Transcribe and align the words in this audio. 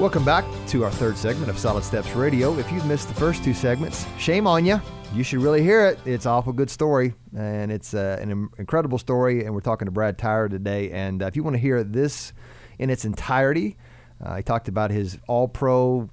Welcome 0.00 0.24
back 0.24 0.46
to 0.68 0.82
our 0.82 0.90
third 0.90 1.18
segment 1.18 1.50
of 1.50 1.58
Solid 1.58 1.84
Steps 1.84 2.12
Radio. 2.12 2.56
If 2.58 2.72
you've 2.72 2.86
missed 2.86 3.08
the 3.08 3.14
first 3.14 3.44
two 3.44 3.52
segments, 3.52 4.06
shame 4.16 4.46
on 4.46 4.64
you. 4.64 4.80
You 5.12 5.22
should 5.22 5.40
really 5.40 5.62
hear 5.62 5.84
it. 5.88 5.98
It's 6.06 6.24
an 6.24 6.32
awful 6.32 6.54
good 6.54 6.70
story, 6.70 7.12
and 7.36 7.70
it's 7.70 7.92
uh, 7.92 8.16
an 8.18 8.48
incredible 8.56 8.96
story. 8.96 9.44
And 9.44 9.54
we're 9.54 9.60
talking 9.60 9.84
to 9.84 9.92
Brad 9.92 10.16
Tyrer 10.16 10.48
today. 10.48 10.90
And 10.90 11.22
uh, 11.22 11.26
if 11.26 11.36
you 11.36 11.42
want 11.42 11.56
to 11.56 11.60
hear 11.60 11.84
this 11.84 12.32
in 12.78 12.88
its 12.88 13.04
entirety, 13.04 13.76
uh, 14.24 14.36
he 14.36 14.42
talked 14.42 14.68
about 14.68 14.90
his 14.90 15.18
all-pro, 15.28 16.08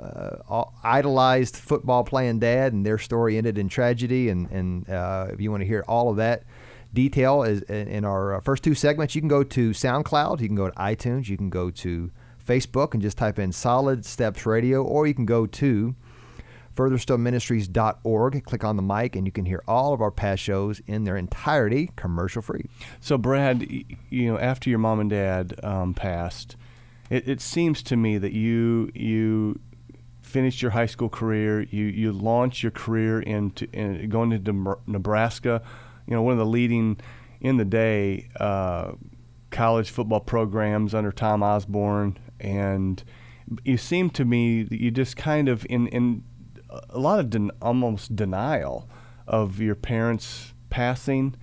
uh, 0.00 0.64
idolized 0.84 1.56
football 1.56 2.04
playing 2.04 2.38
dad, 2.38 2.72
and 2.72 2.86
their 2.86 2.96
story 2.96 3.38
ended 3.38 3.58
in 3.58 3.68
tragedy. 3.68 4.28
And, 4.28 4.48
and 4.52 4.88
uh, 4.88 5.26
if 5.30 5.40
you 5.40 5.50
want 5.50 5.62
to 5.62 5.66
hear 5.66 5.84
all 5.88 6.10
of 6.10 6.16
that 6.18 6.44
detail 6.94 7.42
is 7.42 7.62
in 7.62 8.04
our 8.04 8.36
uh, 8.36 8.40
first 8.40 8.62
two 8.62 8.76
segments, 8.76 9.16
you 9.16 9.20
can 9.20 9.26
go 9.26 9.42
to 9.42 9.70
SoundCloud, 9.70 10.40
you 10.40 10.46
can 10.46 10.54
go 10.54 10.70
to 10.70 10.76
iTunes, 10.76 11.28
you 11.28 11.36
can 11.36 11.50
go 11.50 11.70
to 11.70 12.12
Facebook 12.52 12.92
and 12.92 13.02
just 13.02 13.16
type 13.16 13.38
in 13.38 13.50
Solid 13.52 14.04
Steps 14.04 14.44
Radio, 14.44 14.82
or 14.82 15.06
you 15.06 15.14
can 15.14 15.24
go 15.24 15.46
to 15.46 15.94
furtherstillministries.org, 16.76 18.44
click 18.44 18.64
on 18.64 18.76
the 18.76 18.82
mic, 18.82 19.16
and 19.16 19.26
you 19.26 19.32
can 19.32 19.46
hear 19.46 19.62
all 19.66 19.92
of 19.92 20.00
our 20.00 20.10
past 20.10 20.42
shows 20.42 20.80
in 20.86 21.04
their 21.04 21.16
entirety, 21.16 21.90
commercial 21.96 22.42
free. 22.42 22.66
So, 23.00 23.18
Brad, 23.18 23.66
you 24.10 24.30
know, 24.30 24.38
after 24.38 24.70
your 24.70 24.78
mom 24.78 25.00
and 25.00 25.10
dad 25.10 25.58
um, 25.62 25.94
passed, 25.94 26.56
it, 27.10 27.28
it 27.28 27.40
seems 27.40 27.82
to 27.84 27.96
me 27.96 28.18
that 28.18 28.32
you 28.32 28.90
you 28.94 29.60
finished 30.22 30.62
your 30.62 30.70
high 30.72 30.86
school 30.86 31.08
career, 31.08 31.62
you 31.62 31.84
you 31.86 32.12
launched 32.12 32.62
your 32.62 32.72
career 32.72 33.20
into 33.20 33.66
in, 33.72 34.08
going 34.08 34.32
into 34.32 34.76
Nebraska, 34.86 35.62
you 36.06 36.14
know, 36.14 36.22
one 36.22 36.32
of 36.32 36.38
the 36.38 36.46
leading 36.46 36.98
in 37.40 37.56
the 37.56 37.64
day 37.64 38.28
uh, 38.40 38.92
college 39.50 39.90
football 39.90 40.20
programs 40.20 40.94
under 40.94 41.12
Tom 41.12 41.42
Osborne, 41.42 42.16
and 42.42 43.02
you 43.64 43.76
seem 43.78 44.10
to 44.10 44.24
me 44.24 44.62
that 44.62 44.80
you 44.80 44.90
just 44.90 45.16
kind 45.16 45.48
of 45.48 45.66
in 45.70 45.86
in 45.88 46.24
a 46.90 46.98
lot 46.98 47.18
of 47.18 47.30
den- 47.30 47.50
almost 47.60 48.16
denial 48.16 48.88
of 49.26 49.60
your 49.60 49.74
parents 49.74 50.54
passing 50.70 51.34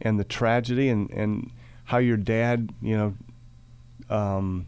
and 0.00 0.18
the 0.18 0.24
tragedy 0.24 0.88
and, 0.88 1.10
and 1.10 1.50
how 1.84 1.98
your 1.98 2.16
dad, 2.16 2.72
you 2.80 2.96
know, 2.96 4.14
um, 4.14 4.66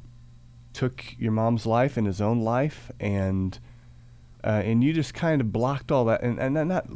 took 0.72 1.14
your 1.18 1.33
mom's 1.33 1.66
life 1.66 1.96
and 1.96 2.06
his 2.06 2.20
own 2.20 2.41
life, 2.41 2.91
and 3.00 3.58
uh, 4.44 4.62
and 4.64 4.83
you 4.83 4.92
just 4.92 5.14
kind 5.14 5.41
of 5.41 5.52
blocked 5.52 5.92
all 5.92 6.05
that, 6.06 6.22
and, 6.22 6.38
and 6.38 6.68
not 6.68 6.86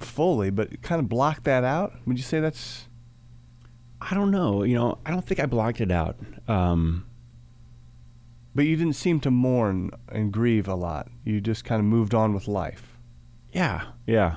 fully, 0.00 0.50
but 0.50 0.82
kind 0.82 1.00
of 1.00 1.08
blocked 1.08 1.44
that 1.44 1.64
out. 1.64 1.92
Would 2.06 2.16
you 2.16 2.22
say 2.24 2.40
that's? 2.40 2.88
I 4.00 4.14
don't 4.14 4.30
know. 4.30 4.64
You 4.64 4.74
know, 4.74 4.98
I 5.06 5.10
don't 5.10 5.24
think 5.24 5.40
I 5.40 5.46
blocked 5.46 5.80
it 5.80 5.90
out. 5.90 6.16
Um, 6.46 7.06
but 8.54 8.64
you 8.66 8.76
didn't 8.76 8.94
seem 8.94 9.20
to 9.20 9.30
mourn 9.30 9.90
and 10.08 10.32
grieve 10.32 10.68
a 10.68 10.74
lot. 10.74 11.08
You 11.24 11.40
just 11.40 11.64
kind 11.64 11.80
of 11.80 11.86
moved 11.86 12.14
on 12.14 12.34
with 12.34 12.46
life. 12.46 12.98
Yeah, 13.52 13.82
yeah. 14.06 14.36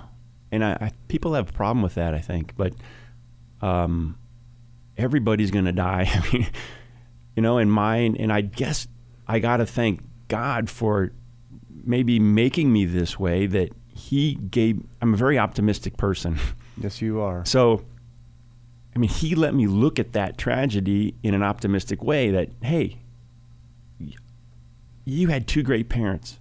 And 0.51 0.63
I, 0.63 0.71
I 0.73 0.91
people 1.07 1.33
have 1.33 1.49
a 1.49 1.53
problem 1.53 1.83
with 1.83 1.95
that, 1.95 2.13
I 2.13 2.19
think. 2.19 2.55
But 2.55 2.73
um, 3.61 4.17
everybody's 4.97 5.51
going 5.51 5.65
to 5.65 5.71
die. 5.71 6.09
I 6.13 6.33
mean, 6.33 6.47
you 7.35 7.41
know, 7.43 7.57
in 7.57 7.69
mine, 7.69 8.15
and 8.17 8.31
I 8.31 8.41
guess 8.41 8.87
I 9.27 9.39
got 9.39 9.57
to 9.57 9.65
thank 9.65 10.01
God 10.27 10.69
for 10.69 11.11
maybe 11.83 12.19
making 12.19 12.71
me 12.73 12.85
this 12.85 13.19
way 13.19 13.45
that 13.47 13.69
He 13.93 14.35
gave. 14.35 14.81
I'm 15.01 15.13
a 15.13 15.17
very 15.17 15.37
optimistic 15.37 15.97
person. 15.97 16.37
Yes, 16.79 17.01
you 17.01 17.21
are. 17.21 17.43
So, 17.43 17.83
I 18.95 18.99
mean, 18.99 19.09
He 19.09 19.33
let 19.33 19.55
me 19.55 19.65
look 19.65 19.97
at 19.97 20.11
that 20.11 20.37
tragedy 20.37 21.15
in 21.23 21.33
an 21.33 21.41
optimistic 21.41 22.03
way 22.03 22.29
that, 22.29 22.49
hey, 22.61 22.99
you 25.07 25.29
had 25.29 25.47
two 25.47 25.63
great 25.63 25.87
parents. 25.87 26.37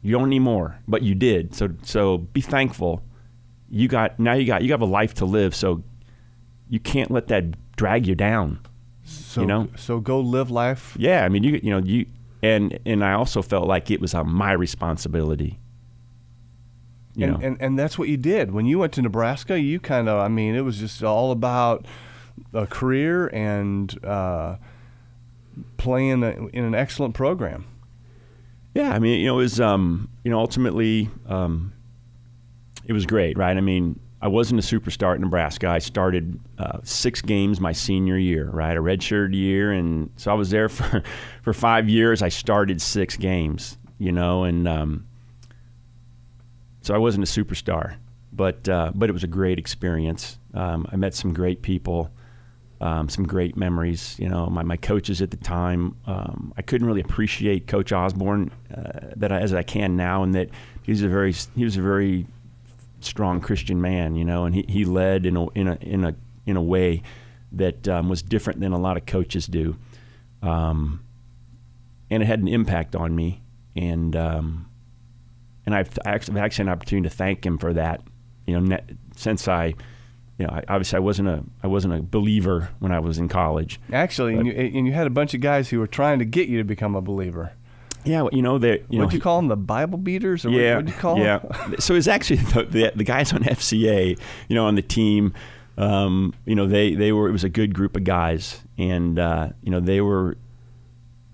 You 0.00 0.12
don't 0.12 0.30
need 0.30 0.40
more, 0.40 0.78
but 0.88 1.02
you 1.02 1.14
did. 1.14 1.54
So 1.54 1.68
so 1.82 2.18
be 2.18 2.40
thankful. 2.40 3.02
You 3.68 3.88
got 3.88 4.18
now 4.18 4.32
you 4.32 4.46
got 4.46 4.62
you 4.62 4.70
have 4.72 4.80
a 4.80 4.86
life 4.86 5.14
to 5.14 5.26
live, 5.26 5.54
so 5.54 5.82
you 6.68 6.80
can't 6.80 7.10
let 7.10 7.28
that 7.28 7.76
drag 7.76 8.06
you 8.06 8.14
down. 8.14 8.60
So 9.04 9.42
you 9.42 9.46
know? 9.46 9.68
so 9.76 10.00
go 10.00 10.18
live 10.20 10.50
life. 10.50 10.96
Yeah, 10.98 11.24
I 11.24 11.28
mean 11.28 11.44
you 11.44 11.60
you 11.62 11.70
know 11.70 11.78
you 11.78 12.06
and 12.42 12.78
and 12.86 13.04
I 13.04 13.12
also 13.12 13.42
felt 13.42 13.68
like 13.68 13.90
it 13.90 14.00
was 14.00 14.14
uh, 14.14 14.24
my 14.24 14.52
responsibility. 14.52 15.58
You 17.14 17.26
and, 17.26 17.32
know. 17.32 17.46
and 17.46 17.56
and 17.60 17.78
that's 17.78 17.98
what 17.98 18.08
you 18.08 18.16
did 18.16 18.52
when 18.52 18.64
you 18.64 18.78
went 18.78 18.94
to 18.94 19.02
Nebraska. 19.02 19.60
You 19.60 19.78
kind 19.78 20.08
of 20.08 20.20
I 20.20 20.28
mean 20.28 20.54
it 20.54 20.62
was 20.62 20.78
just 20.78 21.02
all 21.02 21.32
about 21.32 21.86
a 22.54 22.66
career 22.66 23.28
and 23.28 24.04
uh, 24.04 24.56
playing 25.76 26.22
a, 26.22 26.30
in 26.48 26.64
an 26.64 26.74
excellent 26.74 27.14
program. 27.14 27.66
Yeah, 28.74 28.92
I 28.92 28.98
mean, 28.98 29.20
you 29.20 29.26
know, 29.26 29.34
it 29.34 29.42
was, 29.42 29.60
um, 29.60 30.08
you 30.24 30.30
know, 30.30 30.38
ultimately, 30.38 31.08
um, 31.28 31.72
it 32.84 32.92
was 32.92 33.06
great, 33.06 33.38
right? 33.38 33.56
I 33.56 33.60
mean, 33.60 34.00
I 34.20 34.28
wasn't 34.28 34.58
a 34.58 34.62
superstar 34.62 35.14
at 35.14 35.20
Nebraska. 35.20 35.68
I 35.68 35.78
started 35.78 36.40
uh, 36.58 36.78
six 36.82 37.20
games 37.20 37.60
my 37.60 37.72
senior 37.72 38.16
year, 38.16 38.48
right? 38.50 38.76
A 38.76 38.80
redshirt 38.80 39.34
year, 39.34 39.70
and 39.70 40.10
so 40.16 40.30
I 40.30 40.34
was 40.34 40.50
there 40.50 40.68
for 40.70 41.02
for 41.42 41.52
five 41.52 41.88
years. 41.88 42.22
I 42.22 42.30
started 42.30 42.80
six 42.80 43.16
games, 43.16 43.78
you 43.98 44.12
know, 44.12 44.44
and 44.44 44.66
um, 44.66 45.06
so 46.80 46.94
I 46.94 46.98
wasn't 46.98 47.24
a 47.24 47.26
superstar, 47.26 47.96
but 48.32 48.68
uh, 48.68 48.92
but 48.94 49.08
it 49.08 49.12
was 49.12 49.24
a 49.24 49.28
great 49.28 49.58
experience. 49.58 50.38
Um, 50.54 50.86
I 50.90 50.96
met 50.96 51.14
some 51.14 51.32
great 51.34 51.62
people 51.62 52.10
um, 52.80 53.08
some 53.08 53.26
great 53.26 53.56
memories. 53.56 54.16
You 54.18 54.28
know, 54.28 54.46
my, 54.46 54.62
my 54.62 54.76
coaches 54.76 55.22
at 55.22 55.30
the 55.30 55.36
time, 55.36 55.96
um, 56.06 56.52
I 56.56 56.62
couldn't 56.62 56.86
really 56.86 57.00
appreciate 57.00 57.66
Coach 57.66 57.92
Osborne 57.92 58.50
uh, 58.74 59.12
that 59.16 59.32
I, 59.32 59.40
as 59.40 59.54
I 59.54 59.62
can 59.62 59.96
now, 59.96 60.22
and 60.22 60.34
that 60.34 60.50
he's 60.82 61.02
a 61.02 61.08
very 61.08 61.32
he 61.56 61.64
was 61.64 61.76
a 61.76 61.82
very 61.82 62.26
strong 63.00 63.40
Christian 63.40 63.80
man. 63.80 64.16
You 64.16 64.24
know, 64.24 64.44
and 64.44 64.54
he, 64.54 64.64
he 64.68 64.84
led 64.84 65.26
in 65.26 65.36
a 65.36 65.48
in 65.50 65.68
a 65.68 65.78
in 65.80 66.04
a 66.04 66.14
in 66.46 66.56
a 66.56 66.62
way 66.62 67.02
that 67.52 67.86
um, 67.88 68.08
was 68.08 68.22
different 68.22 68.60
than 68.60 68.72
a 68.72 68.78
lot 68.78 68.96
of 68.96 69.06
coaches 69.06 69.46
do, 69.46 69.76
um, 70.42 71.04
and 72.10 72.22
it 72.22 72.26
had 72.26 72.40
an 72.40 72.48
impact 72.48 72.96
on 72.96 73.14
me. 73.14 73.40
And 73.76 74.14
um, 74.14 74.70
and 75.66 75.74
I've 75.74 75.98
actually, 76.04 76.38
I've 76.38 76.44
actually 76.44 76.64
had 76.64 76.72
an 76.72 76.72
opportunity 76.78 77.08
to 77.08 77.14
thank 77.14 77.44
him 77.44 77.58
for 77.58 77.72
that. 77.72 78.02
You 78.46 78.60
know, 78.60 78.78
since 79.16 79.48
I 79.48 79.74
you 80.38 80.46
know, 80.46 80.52
I, 80.52 80.64
obviously 80.68 80.96
I 80.96 81.00
wasn't 81.00 81.28
a 81.28 81.44
I 81.62 81.66
wasn't 81.66 81.94
a 81.94 82.02
believer 82.02 82.70
when 82.80 82.92
I 82.92 82.98
was 82.98 83.18
in 83.18 83.28
college. 83.28 83.80
Actually, 83.92 84.36
and 84.36 84.46
you, 84.46 84.52
and 84.52 84.86
you, 84.86 84.92
had 84.92 85.06
a 85.06 85.10
bunch 85.10 85.34
of 85.34 85.40
guys 85.40 85.68
who 85.68 85.78
were 85.78 85.86
trying 85.86 86.18
to 86.18 86.24
get 86.24 86.48
you 86.48 86.58
to 86.58 86.64
become 86.64 86.94
a 86.94 87.00
believer. 87.00 87.52
Yeah, 88.04 88.22
well, 88.22 88.30
you 88.32 88.42
know 88.42 88.58
they. 88.58 88.82
You 88.90 88.98
what'd 88.98 89.14
you 89.14 89.20
call 89.20 89.38
them? 89.38 89.48
The 89.48 89.56
Bible 89.56 89.98
beaters, 89.98 90.44
or 90.44 90.50
yeah, 90.50 90.76
what, 90.76 90.88
you 90.88 90.94
call 90.94 91.18
yeah. 91.18 91.38
them? 91.38 91.76
so 91.78 91.94
it's 91.94 92.08
actually 92.08 92.36
the, 92.36 92.64
the, 92.64 92.92
the, 92.94 93.04
guys 93.04 93.32
on 93.32 93.42
FCA, 93.44 94.18
you 94.48 94.54
know, 94.54 94.66
on 94.66 94.74
the 94.74 94.82
team. 94.82 95.32
Um, 95.78 96.34
you 96.44 96.54
know, 96.54 96.66
they 96.66 96.94
they 96.94 97.12
were 97.12 97.28
it 97.28 97.32
was 97.32 97.44
a 97.44 97.48
good 97.48 97.74
group 97.74 97.96
of 97.96 98.04
guys, 98.04 98.60
and 98.76 99.18
uh, 99.18 99.50
you 99.62 99.70
know 99.70 99.80
they 99.80 100.00
were 100.00 100.36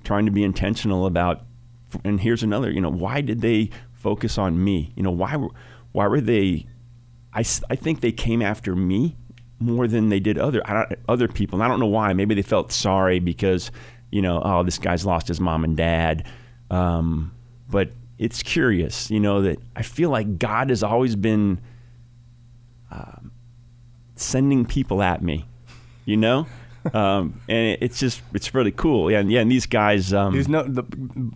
trying 0.05 0.27
to 0.27 0.33
be 0.33 0.45
intentional 0.45 1.07
about. 1.07 1.43
And 2.05 2.21
here's 2.21 2.45
another, 2.45 2.71
you 2.71 2.81
know, 2.81 2.91
why 2.91 3.21
did 3.21 3.41
they 3.41 3.71
focus 3.93 4.39
on 4.39 4.63
me? 4.63 4.93
You 4.95 5.03
know, 5.03 5.11
why 5.11 5.37
why 5.93 6.07
were 6.07 6.21
they 6.21 6.67
I, 7.33 7.41
I 7.41 7.77
think 7.77 8.01
they 8.01 8.13
came 8.13 8.43
after 8.43 8.75
me 8.75 9.17
more 9.59 9.87
than 9.87 10.09
they 10.09 10.21
did 10.21 10.39
other 10.39 10.63
other 11.09 11.29
people. 11.29 11.59
And 11.59 11.65
I 11.65 11.69
don't 11.69 11.81
know 11.81 11.87
why. 11.87 12.13
Maybe 12.13 12.35
they 12.35 12.43
felt 12.43 12.73
sorry 12.73 13.21
because 13.21 13.71
you 14.11 14.23
know, 14.23 14.43
oh, 14.45 14.63
this 14.63 14.79
guy's 14.79 15.07
lost 15.07 15.29
his 15.29 15.41
mom 15.41 15.65
and 15.65 15.77
dad. 15.77 16.27
Um, 16.71 17.33
but 17.69 17.91
it's 18.19 18.43
curious, 18.43 19.11
you 19.11 19.21
know, 19.21 19.43
that 19.43 19.59
I 19.77 19.83
feel 19.83 20.11
like 20.11 20.39
God 20.39 20.71
has 20.71 20.83
always 20.83 21.17
been 21.17 21.61
uh, 22.91 23.21
sending 24.17 24.67
people 24.67 25.03
at 25.03 25.23
me, 25.23 25.47
you 26.05 26.17
know. 26.17 26.47
um, 26.95 27.41
and 27.47 27.77
it's 27.83 28.01
just 28.01 28.23
it's 28.33 28.55
really 28.55 28.73
cool. 28.73 29.11
Yeah, 29.11 29.19
and 29.19 29.31
yeah, 29.31 29.41
and 29.41 29.51
these 29.51 29.67
guys. 29.67 30.15
Um, 30.15 30.33
He's 30.33 30.49
no 30.49 30.63
the 30.63 30.83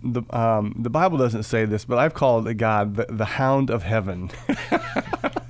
the 0.02 0.22
um, 0.36 0.74
the 0.78 0.88
Bible 0.88 1.18
doesn't 1.18 1.42
say 1.42 1.66
this, 1.66 1.84
but 1.84 1.98
I've 1.98 2.14
called 2.14 2.56
God 2.56 2.96
the, 2.96 3.06
the 3.10 3.26
Hound 3.26 3.68
of 3.70 3.82
Heaven. 3.82 4.30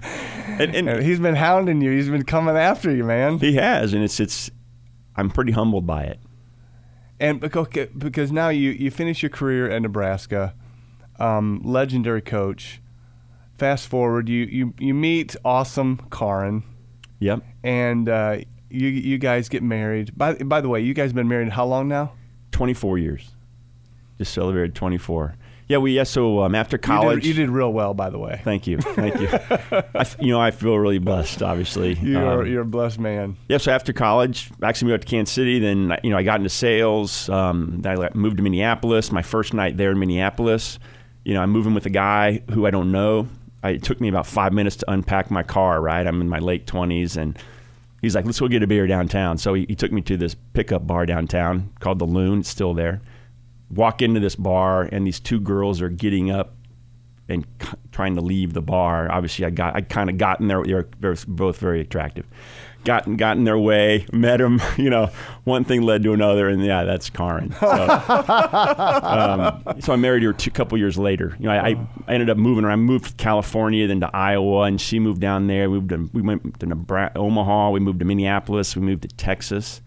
and, 0.60 0.74
and, 0.74 1.02
he's 1.02 1.20
been 1.20 1.36
hounding 1.36 1.80
you. 1.80 1.90
He's 1.90 2.08
been 2.08 2.24
coming 2.24 2.56
after 2.56 2.94
you, 2.94 3.04
man. 3.04 3.38
He 3.38 3.54
has, 3.54 3.92
and 3.92 4.02
it's 4.02 4.20
it's. 4.20 4.50
I'm 5.16 5.30
pretty 5.30 5.52
humbled 5.52 5.86
by 5.86 6.04
it. 6.04 6.20
And 7.20 7.44
okay, 7.44 7.88
because 7.96 8.32
now 8.32 8.48
you 8.48 8.70
you 8.70 8.90
finish 8.90 9.22
your 9.22 9.30
career 9.30 9.70
at 9.70 9.82
Nebraska, 9.82 10.54
um, 11.18 11.60
legendary 11.64 12.22
coach. 12.22 12.80
Fast 13.56 13.86
forward, 13.86 14.28
you 14.28 14.44
you 14.44 14.74
you 14.78 14.94
meet 14.94 15.36
awesome 15.44 16.08
Karin. 16.10 16.64
Yep. 17.20 17.42
And 17.62 18.08
uh, 18.08 18.38
you 18.68 18.88
you 18.88 19.18
guys 19.18 19.48
get 19.48 19.62
married. 19.62 20.16
By 20.16 20.34
by 20.34 20.60
the 20.60 20.68
way, 20.68 20.80
you 20.80 20.94
guys 20.94 21.12
been 21.12 21.28
married 21.28 21.50
how 21.50 21.64
long 21.64 21.88
now? 21.88 22.12
24 22.50 22.98
years. 22.98 23.30
Just 24.18 24.32
celebrated 24.32 24.74
24. 24.74 25.36
Yeah, 25.68 25.78
we 25.78 25.92
yeah. 25.92 26.02
So 26.02 26.42
um, 26.42 26.54
after 26.54 26.76
You 26.76 26.80
college, 26.80 27.22
did, 27.22 27.28
you 27.28 27.34
did 27.34 27.50
real 27.50 27.72
well, 27.72 27.94
by 27.94 28.10
the 28.10 28.18
way. 28.18 28.40
Thank 28.44 28.66
you, 28.66 28.78
thank 28.78 29.18
you. 29.18 29.28
I, 29.94 30.06
you 30.20 30.32
know, 30.32 30.40
I 30.40 30.50
feel 30.50 30.78
really 30.78 30.98
blessed. 30.98 31.42
Obviously, 31.42 31.94
You're 31.94 32.42
Um, 32.42 32.46
you're 32.46 32.62
a 32.62 32.66
blessed 32.66 32.98
man. 32.98 33.36
Yeah, 33.48 33.58
so 33.58 33.72
after 33.72 33.92
college, 33.92 34.50
actually 34.62 34.88
moved 34.88 35.00
out 35.00 35.06
to 35.06 35.10
Kansas 35.10 35.34
City. 35.34 35.58
Then 35.58 35.96
you 36.02 36.10
know 36.10 36.18
I 36.18 36.22
got 36.22 36.40
into 36.40 36.50
sales. 36.50 37.28
Um, 37.30 37.80
I 37.84 38.10
moved 38.14 38.36
to 38.36 38.42
Minneapolis. 38.42 39.10
My 39.10 39.22
first 39.22 39.54
night 39.54 39.76
there 39.76 39.90
in 39.90 39.98
Minneapolis, 39.98 40.78
you 41.24 41.32
know, 41.32 41.40
I'm 41.40 41.50
moving 41.50 41.72
with 41.72 41.86
a 41.86 41.90
guy 41.90 42.42
who 42.50 42.66
I 42.66 42.70
don't 42.70 42.92
know. 42.92 43.28
I, 43.62 43.70
it 43.70 43.82
took 43.82 44.00
me 44.00 44.08
about 44.08 44.26
five 44.26 44.52
minutes 44.52 44.76
to 44.76 44.90
unpack 44.90 45.30
my 45.30 45.42
car. 45.42 45.80
Right, 45.80 46.06
I'm 46.06 46.20
in 46.20 46.28
my 46.28 46.40
late 46.40 46.66
20s, 46.66 47.16
and 47.16 47.38
he's 48.02 48.14
like, 48.14 48.26
"Let's 48.26 48.38
go 48.38 48.48
get 48.48 48.62
a 48.62 48.66
beer 48.66 48.86
downtown." 48.86 49.38
So 49.38 49.54
he, 49.54 49.64
he 49.66 49.74
took 49.74 49.92
me 49.92 50.02
to 50.02 50.18
this 50.18 50.34
pickup 50.52 50.86
bar 50.86 51.06
downtown 51.06 51.70
called 51.80 52.00
the 52.00 52.04
Loon. 52.04 52.40
It's 52.40 52.50
still 52.50 52.74
there. 52.74 53.00
Walk 53.74 54.02
into 54.02 54.20
this 54.20 54.36
bar, 54.36 54.82
and 54.90 55.06
these 55.06 55.20
two 55.20 55.40
girls 55.40 55.80
are 55.82 55.88
getting 55.88 56.30
up 56.30 56.54
and 57.28 57.46
c- 57.62 57.68
trying 57.90 58.14
to 58.16 58.20
leave 58.20 58.52
the 58.52 58.62
bar. 58.62 59.10
Obviously, 59.10 59.44
I 59.44 59.50
got 59.50 59.74
I 59.74 59.80
kind 59.80 60.10
of 60.10 60.18
got 60.18 60.40
in 60.40 60.48
there. 60.48 60.62
They're 61.00 61.16
both 61.26 61.58
very 61.58 61.80
attractive. 61.80 62.26
Got 62.84 63.06
in- 63.06 63.16
got 63.16 63.38
in 63.38 63.44
their 63.44 63.58
way, 63.58 64.06
met 64.12 64.38
them. 64.38 64.60
You 64.76 64.90
know, 64.90 65.10
one 65.44 65.64
thing 65.64 65.82
led 65.82 66.02
to 66.02 66.12
another, 66.12 66.48
and 66.48 66.62
yeah, 66.62 66.84
that's 66.84 67.08
Karin. 67.08 67.52
So, 67.58 67.66
um, 67.68 69.80
so 69.80 69.92
I 69.92 69.96
married 69.96 70.22
her 70.22 70.30
a 70.30 70.50
couple 70.50 70.76
years 70.78 70.98
later. 70.98 71.34
You 71.38 71.46
know, 71.46 71.52
I, 71.52 71.76
I 72.06 72.12
ended 72.12 72.28
up 72.28 72.36
moving 72.36 72.64
around. 72.64 72.72
I 72.72 72.82
moved 72.82 73.06
to 73.06 73.14
California, 73.14 73.86
then 73.86 74.00
to 74.00 74.10
Iowa, 74.14 74.62
and 74.62 74.80
she 74.80 74.98
moved 74.98 75.20
down 75.20 75.46
there. 75.46 75.70
We 75.70 75.78
moved 75.80 75.88
to, 75.90 76.10
we 76.12 76.22
went 76.22 76.60
to 76.60 76.66
Nebraska, 76.66 77.18
Omaha. 77.18 77.70
We 77.70 77.80
moved 77.80 78.00
to 78.00 78.04
Minneapolis. 78.04 78.76
We 78.76 78.82
moved 78.82 79.02
to 79.02 79.08
Texas, 79.08 79.80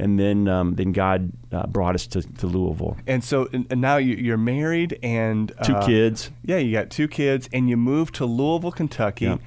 and 0.00 0.18
then 0.18 0.48
um, 0.48 0.74
then 0.74 0.92
God 0.92 1.30
uh, 1.52 1.66
brought 1.66 1.94
us 1.94 2.06
to, 2.08 2.22
to 2.22 2.46
Louisville. 2.46 2.96
And 3.06 3.22
so 3.22 3.48
and 3.52 3.80
now 3.80 3.96
you- 3.98 4.16
you're 4.16 4.36
married 4.36 4.98
and 5.02 5.52
Two 5.64 5.74
uh, 5.76 5.86
kids. 5.86 6.30
Yeah, 6.44 6.58
you 6.58 6.72
got 6.72 6.90
two 6.90 7.06
kids, 7.08 7.48
and 7.52 7.68
you 7.68 7.76
moved 7.76 8.14
to 8.16 8.26
Louisville, 8.26 8.72
Kentucky, 8.72 9.38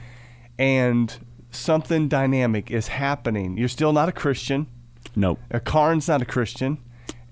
and 0.59 1.17
something 1.51 2.07
dynamic 2.07 2.71
is 2.71 2.87
happening. 2.89 3.57
You're 3.57 3.67
still 3.67 3.93
not 3.93 4.09
a 4.09 4.13
Christian. 4.13 4.67
Nope. 5.15 5.39
Uh, 5.53 5.59
Karin's 5.59 6.07
not 6.07 6.21
a 6.21 6.25
Christian, 6.25 6.77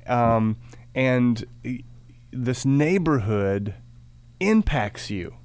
um, 0.08 0.58
and 0.94 1.44
this 2.32 2.66
neighborhood 2.66 3.74
impacts 4.40 5.10
you. 5.10 5.36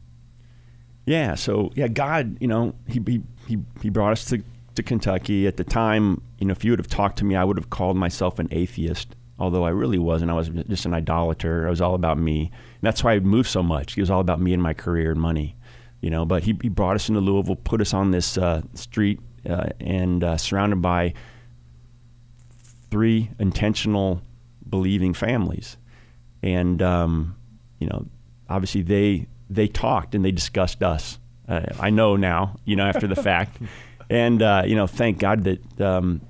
Yeah, 1.07 1.35
so 1.37 1.71
yeah, 1.75 1.89
God, 1.89 2.37
you 2.41 2.49
know, 2.49 2.75
he 2.89 3.01
he 3.07 3.23
he, 3.47 3.59
he 3.81 3.91
brought 3.91 4.13
us 4.13 4.25
to, 4.27 4.43
to 4.77 4.83
Kentucky. 4.83 5.47
At 5.47 5.57
the 5.57 5.65
time, 5.65 6.23
you 6.39 6.47
know, 6.47 6.53
if 6.53 6.65
you 6.65 6.73
would 6.73 6.79
have 6.79 6.89
talked 6.89 7.19
to 7.19 7.25
me, 7.25 7.37
I 7.37 7.45
would 7.45 7.57
have 7.57 7.71
called 7.71 7.97
myself 7.97 8.39
an 8.39 8.49
atheist, 8.51 9.15
although 9.39 9.65
I 9.65 9.71
really 9.71 9.99
wasn't. 9.99 10.31
I 10.31 10.35
was 10.35 10.49
just 10.49 10.87
an 10.87 10.95
idolater. 10.95 11.67
It 11.67 11.71
was 11.71 11.81
all 11.81 11.95
about 11.95 12.19
me. 12.19 12.51
And 12.51 12.83
that's 12.83 13.03
why 13.03 13.15
I 13.15 13.21
moved 13.21 13.49
so 13.49 13.63
much. 13.63 13.97
It 13.97 14.01
was 14.01 14.11
all 14.11 14.21
about 14.21 14.41
me 14.41 14.53
and 14.53 14.63
my 14.63 14.75
career 14.75 15.11
and 15.11 15.21
money, 15.21 15.57
you 16.01 16.11
know. 16.11 16.25
But 16.25 16.45
he, 16.45 16.57
he 16.63 16.69
brought 16.69 16.97
us 16.97 17.09
into 17.09 17.21
Louisville, 17.21 17.57
put 17.57 17.81
us 17.81 17.93
on 17.93 18.11
this 18.11 18.39
uh, 18.39 18.63
street, 18.75 19.21
uh, 19.49 19.69
and 19.81 20.23
uh, 20.23 20.37
surrounded 20.37 20.83
by 20.83 21.15
three 22.91 23.31
intentional 23.39 24.23
believing 24.69 25.15
families 25.15 25.77
and 26.43 26.83
um, 26.83 27.37
you 27.79 27.87
know 27.87 28.07
obviously 28.49 28.83
they 28.83 29.27
they 29.51 29.67
talked 29.67 30.15
and 30.15 30.25
they 30.25 30.33
discussed 30.33 30.83
us 30.83 31.19
uh, 31.49 31.61
i 31.81 31.91
know 31.91 32.17
now 32.17 32.57
you 32.65 32.77
know 32.77 32.85
after 32.85 33.07
the 33.07 33.17
fact 33.31 33.59
and 34.11 34.43
uh, 34.43 34.63
you 34.67 34.75
know 34.77 34.87
thank 34.87 35.19
god 35.19 35.45
that 35.45 35.81
um, 35.81 36.21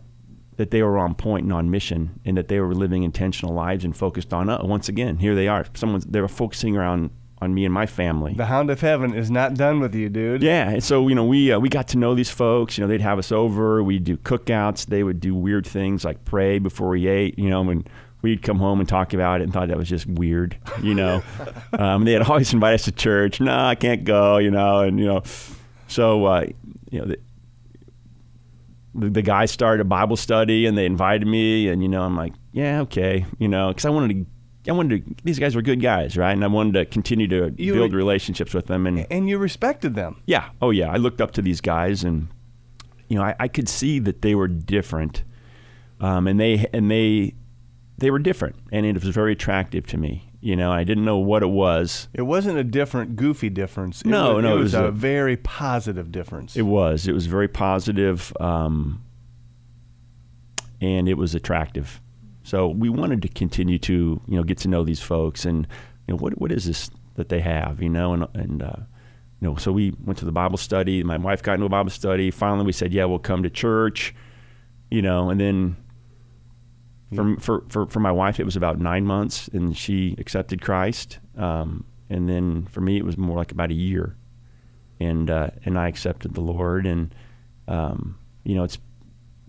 that 0.56 0.70
they 0.70 0.82
were 0.82 0.98
on 0.98 1.14
point 1.14 1.44
and 1.44 1.52
on 1.52 1.70
mission 1.70 2.18
and 2.24 2.36
that 2.36 2.48
they 2.48 2.60
were 2.60 2.74
living 2.74 3.02
intentional 3.02 3.54
lives 3.54 3.84
and 3.84 3.96
focused 3.96 4.32
on 4.32 4.48
us 4.48 4.62
once 4.64 4.88
again 4.88 5.18
here 5.18 5.34
they 5.34 5.48
are 5.48 5.66
someone 5.74 6.02
they 6.08 6.20
were 6.20 6.28
focusing 6.28 6.76
around 6.76 7.10
on 7.42 7.52
me 7.52 7.66
and 7.66 7.74
my 7.74 7.84
family 7.84 8.32
The 8.32 8.46
Hound 8.46 8.70
of 8.70 8.80
Heaven 8.80 9.12
is 9.12 9.30
not 9.30 9.52
done 9.54 9.78
with 9.78 9.94
you, 9.94 10.08
dude. 10.08 10.42
yeah, 10.42 10.70
and 10.70 10.82
so 10.82 11.06
you 11.06 11.14
know 11.14 11.24
we 11.24 11.52
uh, 11.52 11.58
we 11.58 11.68
got 11.68 11.88
to 11.88 11.98
know 11.98 12.14
these 12.14 12.30
folks. 12.30 12.78
You 12.78 12.84
know, 12.84 12.88
they'd 12.88 13.02
have 13.02 13.18
us 13.18 13.30
over. 13.30 13.82
We'd 13.82 14.04
do 14.04 14.16
cookouts. 14.16 14.86
They 14.86 15.02
would 15.02 15.20
do 15.20 15.34
weird 15.34 15.66
things 15.66 16.02
like 16.02 16.24
pray 16.24 16.58
before 16.58 16.88
we 16.88 17.06
ate. 17.06 17.38
You 17.38 17.50
know, 17.50 17.68
and 17.68 17.86
we'd 18.22 18.40
come 18.40 18.58
home 18.58 18.80
and 18.80 18.88
talk 18.88 19.12
about 19.12 19.42
it 19.42 19.44
and 19.44 19.52
thought 19.52 19.68
that 19.68 19.76
was 19.76 19.90
just 19.90 20.06
weird. 20.06 20.56
You 20.82 20.94
know, 20.94 21.22
um, 21.78 22.06
they 22.06 22.12
had 22.12 22.22
always 22.22 22.54
invite 22.54 22.72
us 22.72 22.84
to 22.84 22.92
church. 22.92 23.38
No, 23.38 23.54
I 23.54 23.74
can't 23.74 24.04
go. 24.04 24.38
You 24.38 24.50
know, 24.50 24.80
and 24.80 24.98
you 24.98 25.04
know, 25.04 25.22
so 25.88 26.24
uh, 26.24 26.46
you 26.90 27.04
know. 27.04 27.14
The, 28.98 29.10
the, 29.10 29.22
guys 29.22 29.50
started 29.50 29.80
a 29.82 29.84
Bible 29.84 30.16
study 30.16 30.66
and 30.66 30.76
they 30.76 30.86
invited 30.86 31.28
me, 31.28 31.68
and 31.68 31.82
you 31.82 31.88
know, 31.88 32.02
I'm 32.02 32.16
like, 32.16 32.32
yeah, 32.52 32.80
okay, 32.82 33.26
you 33.38 33.48
know, 33.48 33.68
because 33.68 33.84
I 33.84 33.90
wanted 33.90 34.26
to. 34.64 34.70
I 34.70 34.72
wanted 34.74 35.06
to. 35.06 35.14
These 35.22 35.38
guys 35.38 35.54
were 35.54 35.62
good 35.62 35.80
guys, 35.80 36.16
right? 36.16 36.32
And 36.32 36.42
I 36.42 36.48
wanted 36.48 36.72
to 36.74 36.86
continue 36.86 37.28
to 37.28 37.54
You- 37.56 37.74
build 37.74 37.92
relationships 37.94 38.52
with 38.52 38.66
them. 38.66 38.86
And 38.86 39.06
And 39.10 39.28
you 39.28 39.38
respected 39.38 39.94
them. 39.94 40.20
yeah. 40.26 40.48
Oh, 40.60 40.70
yeah. 40.70 40.90
I 40.90 40.96
looked 40.96 41.20
up 41.20 41.30
to 41.32 41.42
these 41.42 41.60
guys, 41.60 42.02
and 42.02 42.28
you 43.08 43.16
know, 43.16 43.22
I, 43.22 43.36
I 43.38 43.48
could 43.48 43.68
see 43.68 43.98
that 44.00 44.22
they 44.22 44.34
were 44.34 44.48
different, 44.48 45.22
um, 46.00 46.26
and 46.26 46.40
they 46.40 46.66
and 46.72 46.90
they 46.90 47.34
they 47.98 48.10
were 48.10 48.18
different, 48.18 48.56
and 48.72 48.84
it 48.84 48.94
was 48.94 49.14
very 49.14 49.32
attractive 49.32 49.86
to 49.88 49.96
me. 49.98 50.25
You 50.46 50.54
know, 50.54 50.70
I 50.70 50.84
didn't 50.84 51.04
know 51.04 51.16
what 51.18 51.42
it 51.42 51.48
was. 51.50 52.06
It 52.14 52.22
wasn't 52.22 52.56
a 52.58 52.62
different, 52.62 53.16
goofy 53.16 53.50
difference. 53.50 54.02
It 54.02 54.06
No, 54.06 54.34
was, 54.36 54.42
no, 54.44 54.50
it 54.50 54.52
it 54.52 54.62
was, 54.62 54.64
was 54.64 54.74
a, 54.74 54.84
a- 54.84 54.90
very 54.92 55.36
positive 55.36 56.12
difference. 56.12 56.54
It 56.56 56.62
was. 56.62 57.08
It 57.08 57.12
was 57.14 57.26
very 57.26 57.48
positive, 57.48 58.32
um, 58.38 59.02
and 60.80 61.08
it 61.08 61.14
was 61.14 61.34
attractive. 61.34 62.00
So 62.44 62.68
we 62.68 62.88
wanted 62.88 63.22
to 63.22 63.28
continue 63.28 63.78
to 63.80 64.20
you 64.28 64.36
know 64.36 64.44
get 64.44 64.58
to 64.58 64.68
know 64.68 64.84
these 64.84 65.00
folks, 65.00 65.44
and 65.44 65.66
you 66.06 66.14
know 66.14 66.18
what 66.18 66.40
what 66.40 66.52
is 66.52 66.64
this 66.66 66.90
that 67.16 67.28
they 67.28 67.40
have, 67.40 67.82
you 67.82 67.88
know, 67.88 68.12
and 68.12 68.26
and. 68.34 68.62
Uh, 68.62 68.76
you 69.38 69.48
know, 69.50 69.56
so 69.56 69.70
we 69.70 69.92
went 70.02 70.18
to 70.20 70.24
the 70.24 70.32
Bible 70.32 70.56
study. 70.56 71.02
My 71.02 71.18
wife 71.18 71.42
got 71.42 71.54
into 71.54 71.66
a 71.66 71.68
Bible 71.68 71.90
study. 71.90 72.30
Finally, 72.30 72.64
we 72.64 72.72
said, 72.72 72.90
"Yeah, 72.94 73.04
we'll 73.04 73.18
come 73.18 73.42
to 73.42 73.50
church." 73.50 74.14
You 74.90 75.02
know, 75.02 75.28
and 75.28 75.38
then 75.38 75.76
for, 77.14 77.36
for, 77.38 77.64
for, 77.68 77.86
for 77.86 78.00
my 78.00 78.10
wife, 78.12 78.40
it 78.40 78.44
was 78.44 78.56
about 78.56 78.78
nine 78.80 79.04
months, 79.04 79.48
and 79.48 79.76
she 79.76 80.14
accepted 80.18 80.60
Christ. 80.60 81.18
Um, 81.36 81.84
and 82.10 82.28
then 82.28 82.66
for 82.66 82.80
me, 82.80 82.96
it 82.96 83.04
was 83.04 83.16
more 83.16 83.36
like 83.36 83.52
about 83.52 83.70
a 83.70 83.74
year, 83.74 84.16
and 85.00 85.30
uh, 85.30 85.50
and 85.64 85.78
I 85.78 85.88
accepted 85.88 86.34
the 86.34 86.40
Lord, 86.40 86.86
and 86.86 87.14
um, 87.68 88.18
you 88.44 88.54
know, 88.54 88.64
it's 88.64 88.78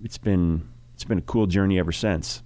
it's 0.04 0.18
been 0.18 0.68
it's 0.94 1.04
been 1.04 1.18
a 1.19 1.21
cool 1.24 1.48
journey 1.48 1.77
ever 1.80 1.92
since. 1.92 2.42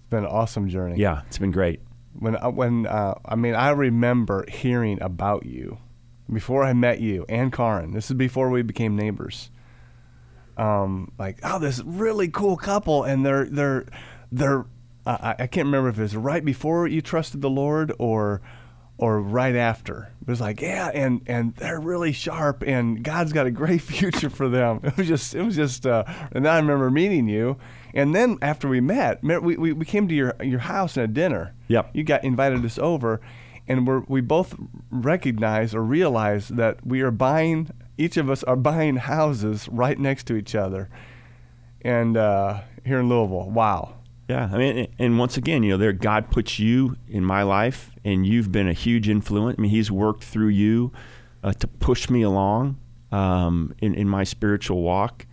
it's 0.00 0.10
been 0.10 0.24
an 0.24 0.30
awesome 0.30 0.68
journey. 0.68 0.98
Yeah, 1.00 1.22
it's 1.26 1.38
been 1.38 1.50
great. 1.52 1.80
When 2.18 2.36
I- 2.36 2.48
when 2.48 2.86
uh, 2.86 3.14
I 3.24 3.34
mean, 3.36 3.54
I 3.54 3.70
remember 3.70 4.44
hearing 4.48 5.00
about 5.00 5.46
you 5.46 5.78
before 6.32 6.62
I 6.64 6.72
met 6.72 7.00
you 7.00 7.24
and 7.28 7.52
Karin. 7.52 7.92
This 7.92 8.10
is 8.10 8.16
before 8.16 8.50
we 8.50 8.62
became 8.62 8.94
neighbors. 8.96 9.50
Um, 10.56 11.12
like, 11.18 11.38
oh, 11.44 11.60
this 11.60 11.80
really 11.84 12.28
cool 12.28 12.56
couple, 12.56 13.04
and 13.04 13.24
they're 13.24 13.44
they're 13.44 13.86
they're. 14.30 14.66
I 15.06 15.36
I 15.38 15.46
can't 15.46 15.66
remember 15.66 15.88
if 15.88 15.98
it 15.98 16.02
was 16.02 16.16
right 16.16 16.44
before 16.44 16.86
you 16.86 17.00
trusted 17.00 17.40
the 17.40 17.50
Lord 17.50 17.92
or 17.98 18.42
or 18.98 19.20
right 19.20 19.54
after. 19.54 20.10
It 20.20 20.28
was 20.28 20.40
like, 20.40 20.60
yeah, 20.60 20.90
and 20.92 21.22
and 21.26 21.54
they're 21.56 21.80
really 21.80 22.12
sharp, 22.12 22.62
and 22.66 23.02
God's 23.02 23.32
got 23.32 23.46
a 23.46 23.50
great 23.50 23.80
future 23.82 24.28
for 24.28 24.48
them. 24.48 24.80
It 24.82 24.96
was 24.96 25.06
just, 25.06 25.34
it 25.34 25.42
was 25.42 25.56
just, 25.56 25.86
uh, 25.86 26.04
and 26.32 26.44
then 26.44 26.52
I 26.52 26.58
remember 26.58 26.90
meeting 26.90 27.28
you, 27.28 27.56
and 27.94 28.14
then 28.14 28.38
after 28.42 28.68
we 28.68 28.80
met, 28.80 29.22
we, 29.22 29.56
we, 29.56 29.72
we 29.72 29.84
came 29.84 30.08
to 30.08 30.14
your 30.14 30.34
your 30.42 30.58
house 30.58 30.96
and 30.96 31.04
a 31.04 31.08
dinner. 31.08 31.54
Yep. 31.68 31.90
You 31.94 32.04
got 32.04 32.24
invited 32.24 32.64
us 32.64 32.78
over, 32.78 33.20
and 33.68 33.86
we're 33.86 34.00
we 34.08 34.20
both 34.20 34.56
recognize 34.90 35.74
or 35.74 35.82
realize 35.82 36.48
that 36.48 36.84
we 36.84 37.00
are 37.00 37.12
buying. 37.12 37.70
Each 37.96 38.16
of 38.16 38.28
us 38.28 38.44
are 38.44 38.56
buying 38.56 38.96
houses 38.96 39.68
right 39.70 39.98
next 39.98 40.26
to 40.26 40.36
each 40.36 40.54
other, 40.54 40.90
and 41.82 42.16
uh, 42.16 42.62
here 42.84 42.98
in 42.98 43.08
Louisville. 43.08 43.50
Wow. 43.50 43.94
Yeah, 44.28 44.50
I 44.52 44.58
mean, 44.58 44.94
and 44.98 45.18
once 45.18 45.38
again, 45.38 45.62
you 45.62 45.70
know, 45.70 45.78
there 45.78 45.92
God 45.94 46.30
puts 46.30 46.58
you 46.58 46.96
in 47.08 47.24
my 47.24 47.42
life, 47.42 47.92
and 48.04 48.26
you've 48.26 48.52
been 48.52 48.68
a 48.68 48.74
huge 48.74 49.08
influence. 49.08 49.56
I 49.58 49.62
mean, 49.62 49.70
He's 49.70 49.90
worked 49.90 50.22
through 50.22 50.48
you 50.48 50.92
uh, 51.42 51.52
to 51.54 51.66
push 51.66 52.10
me 52.10 52.22
along 52.22 52.78
um, 53.10 53.74
in 53.80 53.94
in 53.94 54.06
my 54.06 54.24
spiritual 54.24 54.82
walk, 54.82 55.26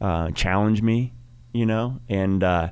uh, 0.00 0.30
challenge 0.30 0.82
me, 0.82 1.14
you 1.52 1.66
know, 1.66 2.00
and 2.08 2.44
uh, 2.44 2.70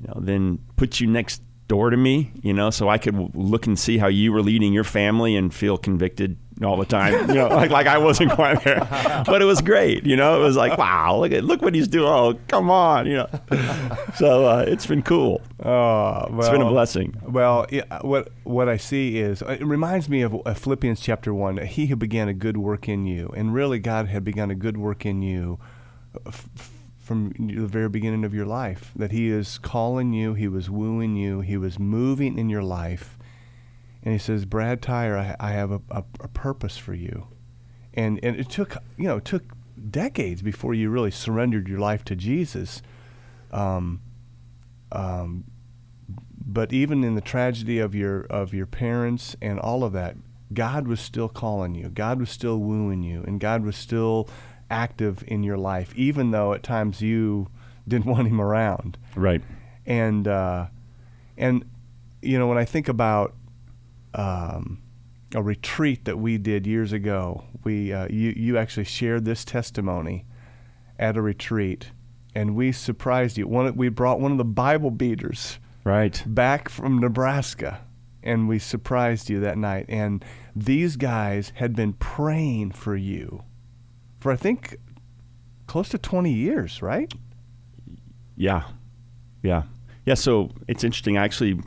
you 0.00 0.06
know, 0.06 0.20
then 0.20 0.60
put 0.76 1.00
you 1.00 1.08
next 1.08 1.42
door 1.66 1.90
to 1.90 1.96
me, 1.96 2.30
you 2.42 2.52
know, 2.52 2.70
so 2.70 2.88
I 2.88 2.98
could 2.98 3.34
look 3.34 3.66
and 3.66 3.76
see 3.76 3.98
how 3.98 4.06
you 4.06 4.32
were 4.32 4.42
leading 4.42 4.72
your 4.72 4.84
family 4.84 5.34
and 5.34 5.52
feel 5.52 5.76
convicted 5.76 6.36
all 6.64 6.76
the 6.76 6.84
time, 6.84 7.28
you 7.28 7.34
know, 7.36 7.48
like 7.60 7.70
like 7.70 7.86
I 7.86 7.98
wasn't 7.98 8.32
quite 8.32 8.62
there, 8.64 8.86
but 9.26 9.40
it 9.42 9.44
was 9.46 9.60
great, 9.60 10.04
you 10.06 10.16
know. 10.16 10.40
It 10.40 10.44
was 10.44 10.56
like, 10.56 10.76
wow, 10.78 11.18
look 11.18 11.32
at 11.32 11.44
look 11.44 11.62
what 11.62 11.74
he's 11.74 11.88
doing. 11.88 12.06
Oh, 12.08 12.38
come 12.48 12.70
on, 12.70 13.06
you 13.06 13.14
know. 13.14 13.28
So 14.16 14.46
uh, 14.46 14.64
it's 14.68 14.86
been 14.86 15.02
cool. 15.02 15.40
Oh, 15.64 16.26
well, 16.30 16.40
It's 16.40 16.48
been 16.50 16.60
a 16.62 16.68
blessing. 16.68 17.16
Well, 17.22 17.66
yeah, 17.70 17.84
what 18.02 18.28
what 18.44 18.68
I 18.68 18.76
see 18.76 19.18
is 19.18 19.40
it 19.42 19.64
reminds 19.64 20.08
me 20.08 20.20
of 20.22 20.34
uh, 20.46 20.52
Philippians 20.54 21.00
chapter 21.00 21.32
one. 21.32 21.56
He 21.58 21.86
who 21.86 21.96
began 21.96 22.28
a 22.28 22.34
good 22.34 22.56
work 22.58 22.88
in 22.88 23.06
you, 23.06 23.32
and 23.36 23.54
really 23.54 23.78
God 23.78 24.08
had 24.08 24.22
begun 24.24 24.50
a 24.50 24.54
good 24.54 24.76
work 24.76 25.06
in 25.06 25.22
you 25.22 25.58
f- 26.26 26.48
f- 26.58 26.70
from 26.98 27.32
the 27.38 27.66
very 27.66 27.88
beginning 27.88 28.22
of 28.24 28.34
your 28.34 28.46
life. 28.46 28.92
That 28.94 29.10
He 29.12 29.28
is 29.30 29.56
calling 29.58 30.12
you, 30.12 30.34
He 30.34 30.46
was 30.46 30.68
wooing 30.68 31.16
you, 31.16 31.40
He 31.40 31.56
was 31.56 31.78
moving 31.78 32.38
in 32.38 32.48
your 32.50 32.62
life, 32.62 33.16
and 34.02 34.12
he 34.12 34.18
says, 34.18 34.44
"Brad 34.44 34.82
Tyer, 34.82 35.16
I, 35.16 35.36
I 35.38 35.52
have 35.52 35.70
a, 35.70 35.80
a, 35.90 36.04
a 36.20 36.28
purpose 36.28 36.76
for 36.76 36.94
you," 36.94 37.28
and 37.94 38.18
and 38.22 38.36
it 38.36 38.48
took 38.48 38.76
you 38.96 39.04
know 39.04 39.18
it 39.18 39.24
took 39.24 39.44
decades 39.90 40.42
before 40.42 40.74
you 40.74 40.90
really 40.90 41.10
surrendered 41.10 41.68
your 41.68 41.78
life 41.78 42.04
to 42.04 42.16
Jesus. 42.16 42.82
Um, 43.50 44.00
um, 44.90 45.44
but 46.44 46.72
even 46.72 47.04
in 47.04 47.14
the 47.14 47.20
tragedy 47.20 47.78
of 47.78 47.94
your 47.94 48.22
of 48.22 48.52
your 48.52 48.66
parents 48.66 49.36
and 49.40 49.58
all 49.58 49.84
of 49.84 49.92
that, 49.92 50.16
God 50.52 50.88
was 50.88 51.00
still 51.00 51.28
calling 51.28 51.74
you. 51.74 51.88
God 51.88 52.20
was 52.20 52.30
still 52.30 52.58
wooing 52.58 53.02
you, 53.02 53.22
and 53.22 53.40
God 53.40 53.64
was 53.64 53.76
still 53.76 54.28
active 54.70 55.22
in 55.26 55.42
your 55.42 55.58
life, 55.58 55.92
even 55.96 56.30
though 56.30 56.52
at 56.52 56.62
times 56.62 57.00
you 57.00 57.48
didn't 57.88 58.06
want 58.06 58.28
Him 58.28 58.40
around. 58.40 58.98
Right. 59.14 59.42
And 59.86 60.26
uh, 60.28 60.66
and 61.36 61.64
you 62.20 62.38
know 62.38 62.46
when 62.46 62.58
I 62.58 62.64
think 62.64 62.88
about 62.88 63.34
um, 64.14 64.82
a 65.34 65.42
retreat 65.42 66.04
that 66.04 66.18
we 66.18 66.38
did 66.38 66.66
years 66.66 66.92
ago, 66.92 67.44
we 67.64 67.92
uh, 67.92 68.06
you 68.10 68.32
you 68.36 68.58
actually 68.58 68.84
shared 68.84 69.24
this 69.24 69.44
testimony 69.44 70.26
at 70.98 71.16
a 71.16 71.22
retreat, 71.22 71.90
and 72.34 72.54
we 72.54 72.72
surprised 72.72 73.38
you. 73.38 73.46
One 73.48 73.74
we 73.76 73.88
brought 73.88 74.20
one 74.20 74.32
of 74.32 74.38
the 74.38 74.44
Bible 74.44 74.90
beaters 74.90 75.58
Right. 75.84 76.22
back 76.26 76.68
from 76.68 76.98
Nebraska, 77.00 77.80
and 78.22 78.48
we 78.48 78.58
surprised 78.58 79.28
you 79.30 79.40
that 79.40 79.58
night. 79.58 79.86
And 79.88 80.24
these 80.54 80.96
guys 80.96 81.52
had 81.56 81.74
been 81.74 81.94
praying 81.94 82.72
for 82.72 82.94
you 82.94 83.42
for 84.20 84.30
I 84.30 84.36
think 84.36 84.76
close 85.66 85.88
to 85.88 85.98
20 85.98 86.32
years, 86.32 86.82
right? 86.82 87.12
Yeah. 88.36 88.62
Yeah. 89.42 89.62
Yeah. 90.04 90.14
So 90.14 90.50
it's 90.68 90.84
interesting. 90.84 91.16
I 91.18 91.24
actually, 91.24 91.58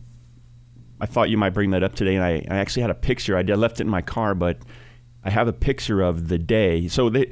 I 1.00 1.06
thought 1.06 1.30
you 1.30 1.38
might 1.38 1.52
bring 1.52 1.72
that 1.72 1.84
up 1.84 1.96
today, 1.96 2.16
and 2.16 2.24
I, 2.24 2.46
I 2.50 2.58
actually 2.58 2.82
had 2.82 2.92
a 2.92 2.96
picture. 2.96 3.38
I 3.38 3.44
did, 3.44 3.58
left 3.58 3.80
it 3.80 3.84
in 3.84 3.90
my 3.90 4.02
car, 4.02 4.34
but 4.34 4.60
I 5.24 5.30
have 5.30 5.48
a 5.48 5.54
picture 5.54 6.02
of 6.02 6.30
the 6.30 6.38
day. 6.38 6.88
So 6.88 7.10
they, 7.10 7.32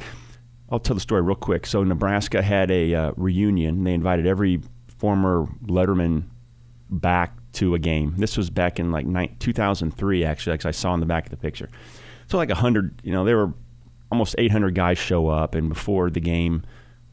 I'll 0.70 0.80
tell 0.80 0.96
the 0.96 1.02
story 1.02 1.22
real 1.22 1.36
quick. 1.36 1.66
So 1.66 1.84
Nebraska 1.84 2.42
had 2.42 2.72
a 2.72 2.94
uh, 2.94 3.12
reunion. 3.16 3.84
They 3.84 3.94
invited 3.94 4.28
every 4.28 4.62
former 4.98 5.48
Letterman 5.66 6.24
back 6.90 7.38
to 7.54 7.76
a 7.76 7.80
game. 7.80 8.16
This 8.18 8.36
was 8.38 8.50
back 8.50 8.80
in 8.80 8.92
like 8.92 9.06
nine, 9.06 9.36
2003, 9.40 10.26
actually, 10.26 10.54
because 10.54 10.66
I 10.66 10.72
saw 10.72 10.94
in 10.94 11.00
the 11.00 11.06
back 11.06 11.26
of 11.26 11.30
the 11.30 11.38
picture. 11.38 11.70
So 12.28 12.38
like 12.38 12.50
100, 12.50 13.02
you 13.04 13.12
know, 13.12 13.24
there 13.24 13.38
were 13.38 13.54
almost 14.12 14.36
800 14.38 14.76
guys 14.76 14.98
show 14.98 15.28
up, 15.28 15.56
and 15.56 15.70
before 15.70 16.10
the 16.10 16.20
game, 16.20 16.64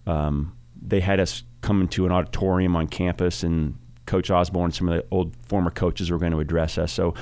um, 0.06 0.56
they 0.80 1.00
had 1.00 1.20
us 1.20 1.44
come 1.60 1.80
into 1.80 2.06
an 2.06 2.12
auditorium 2.12 2.76
on 2.76 2.86
campus, 2.88 3.42
and 3.42 3.78
Coach 4.06 4.30
Osborne, 4.30 4.72
some 4.72 4.88
of 4.88 4.96
the 4.96 5.06
old 5.10 5.34
former 5.46 5.70
coaches 5.70 6.10
were 6.10 6.18
going 6.18 6.32
to 6.32 6.40
address 6.40 6.78
us. 6.78 6.92
So 6.92 7.14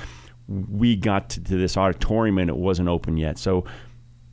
we 0.47 0.95
got 0.95 1.29
to, 1.31 1.43
to 1.43 1.57
this 1.57 1.77
auditorium, 1.77 2.37
and 2.37 2.49
it 2.49 2.57
wasn't 2.57 2.89
open 2.89 3.17
yet. 3.17 3.37
So 3.37 3.65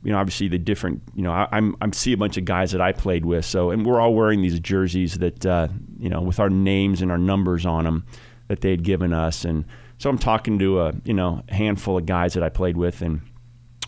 you 0.03 0.11
know, 0.11 0.19
obviously 0.19 0.47
the 0.47 0.57
different, 0.57 1.01
you 1.15 1.23
know, 1.23 1.31
I, 1.31 1.47
I'm 1.51 1.75
I'm 1.81 1.91
see 1.91 2.13
a 2.13 2.17
bunch 2.17 2.37
of 2.37 2.45
guys 2.45 2.71
that 2.71 2.81
I 2.81 2.91
played 2.91 3.25
with, 3.25 3.45
so 3.45 3.71
and 3.71 3.85
we're 3.85 3.99
all 3.99 4.13
wearing 4.13 4.41
these 4.41 4.59
jerseys 4.59 5.15
that, 5.15 5.45
uh, 5.45 5.67
you 5.99 6.07
know, 6.07 6.21
with 6.21 6.39
our 6.39 6.49
names 6.49 7.01
and 7.01 7.11
our 7.11 7.17
numbers 7.17 7.65
on 7.65 7.83
them 7.83 8.05
that 8.47 8.61
they 8.61 8.71
had 8.71 8.83
given 8.83 9.11
us, 9.11 9.43
and 9.43 9.65
so 9.97 10.09
I'm 10.09 10.17
talking 10.17 10.59
to 10.59 10.81
a, 10.81 10.93
you 11.03 11.13
know, 11.13 11.43
handful 11.49 11.97
of 11.97 12.05
guys 12.05 12.35
that 12.35 12.43
I 12.43 12.49
played 12.49 12.77
with, 12.77 13.01
and 13.01 13.21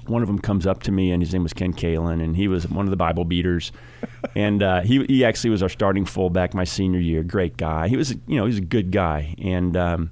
one 0.09 0.21
of 0.21 0.27
them 0.27 0.39
comes 0.39 0.65
up 0.65 0.83
to 0.83 0.91
me, 0.91 1.11
and 1.11 1.21
his 1.21 1.33
name 1.33 1.43
was 1.43 1.53
Ken 1.53 1.73
Kaelin, 1.73 2.23
and 2.23 2.35
he 2.35 2.47
was 2.47 2.67
one 2.67 2.85
of 2.85 2.91
the 2.91 2.97
Bible 2.97 3.25
beaters, 3.25 3.71
and 4.35 4.63
uh, 4.63 4.81
he 4.81 5.05
he 5.05 5.23
actually 5.23 5.51
was 5.51 5.63
our 5.63 5.69
starting 5.69 6.05
fullback 6.05 6.53
my 6.53 6.63
senior 6.63 6.99
year. 6.99 7.23
Great 7.23 7.57
guy. 7.57 7.87
He 7.87 7.97
was, 7.97 8.11
you 8.27 8.37
know, 8.37 8.45
he's 8.45 8.57
a 8.57 8.61
good 8.61 8.91
guy, 8.91 9.35
and. 9.37 9.75
Um, 9.77 10.11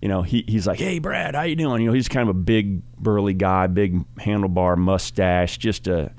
you 0.00 0.08
know, 0.08 0.22
he, 0.22 0.44
he's 0.48 0.66
like, 0.66 0.80
"Hey, 0.80 0.98
Brad, 0.98 1.36
how 1.36 1.42
you 1.42 1.54
doing?" 1.54 1.80
You 1.80 1.86
know, 1.86 1.94
he's 1.94 2.08
kind 2.08 2.28
of 2.28 2.34
a 2.34 2.36
big, 2.36 2.82
burly 2.96 3.34
guy, 3.34 3.68
big 3.68 4.04
handlebar 4.16 4.76
mustache, 4.76 5.58
just 5.58 5.86
a 5.86 6.10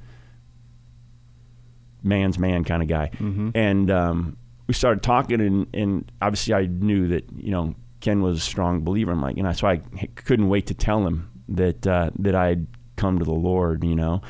man's 2.02 2.40
man 2.40 2.64
kind 2.64 2.82
of 2.82 2.88
guy. 2.88 3.10
Mm-hmm. 3.16 3.50
And 3.56 3.92
um, 3.92 4.38
we 4.68 4.74
started 4.74 5.04
talking, 5.04 5.42
and, 5.42 5.68
and 5.74 6.12
obviously 6.22 6.54
I 6.54 6.66
knew 6.66 7.10
that 7.10 7.30
you 7.36 7.52
know 7.52 7.76
Ken 8.00 8.22
was 8.22 8.38
a 8.38 8.42
strong 8.42 8.86
believer. 8.86 9.12
I'm 9.12 9.22
like, 9.22 9.38
you 9.38 9.44
know, 9.44 9.52
so 9.52 9.68
I 9.68 9.82
couldn't 10.16 10.48
wait 10.48 10.68
to 10.68 10.74
tell 10.74 11.06
him 11.06 11.30
that 11.50 11.86
uh, 11.86 12.12
that 12.20 12.36
I'd 12.36 12.68
come 13.04 13.20
to 13.20 13.26
the 13.26 13.32
Lord, 13.32 13.84
you 13.84 13.96
know, 13.96 14.22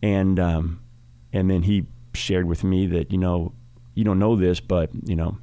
and 0.00 0.38
um, 0.38 0.80
and 1.32 1.50
then 1.50 1.64
he 1.64 1.86
shared 2.14 2.46
with 2.46 2.62
me 2.62 2.86
that 2.86 3.10
you 3.10 3.18
know 3.18 3.52
you 3.94 4.04
don't 4.04 4.20
know 4.20 4.36
this, 4.36 4.60
but 4.60 4.90
you 5.04 5.16
know 5.16 5.38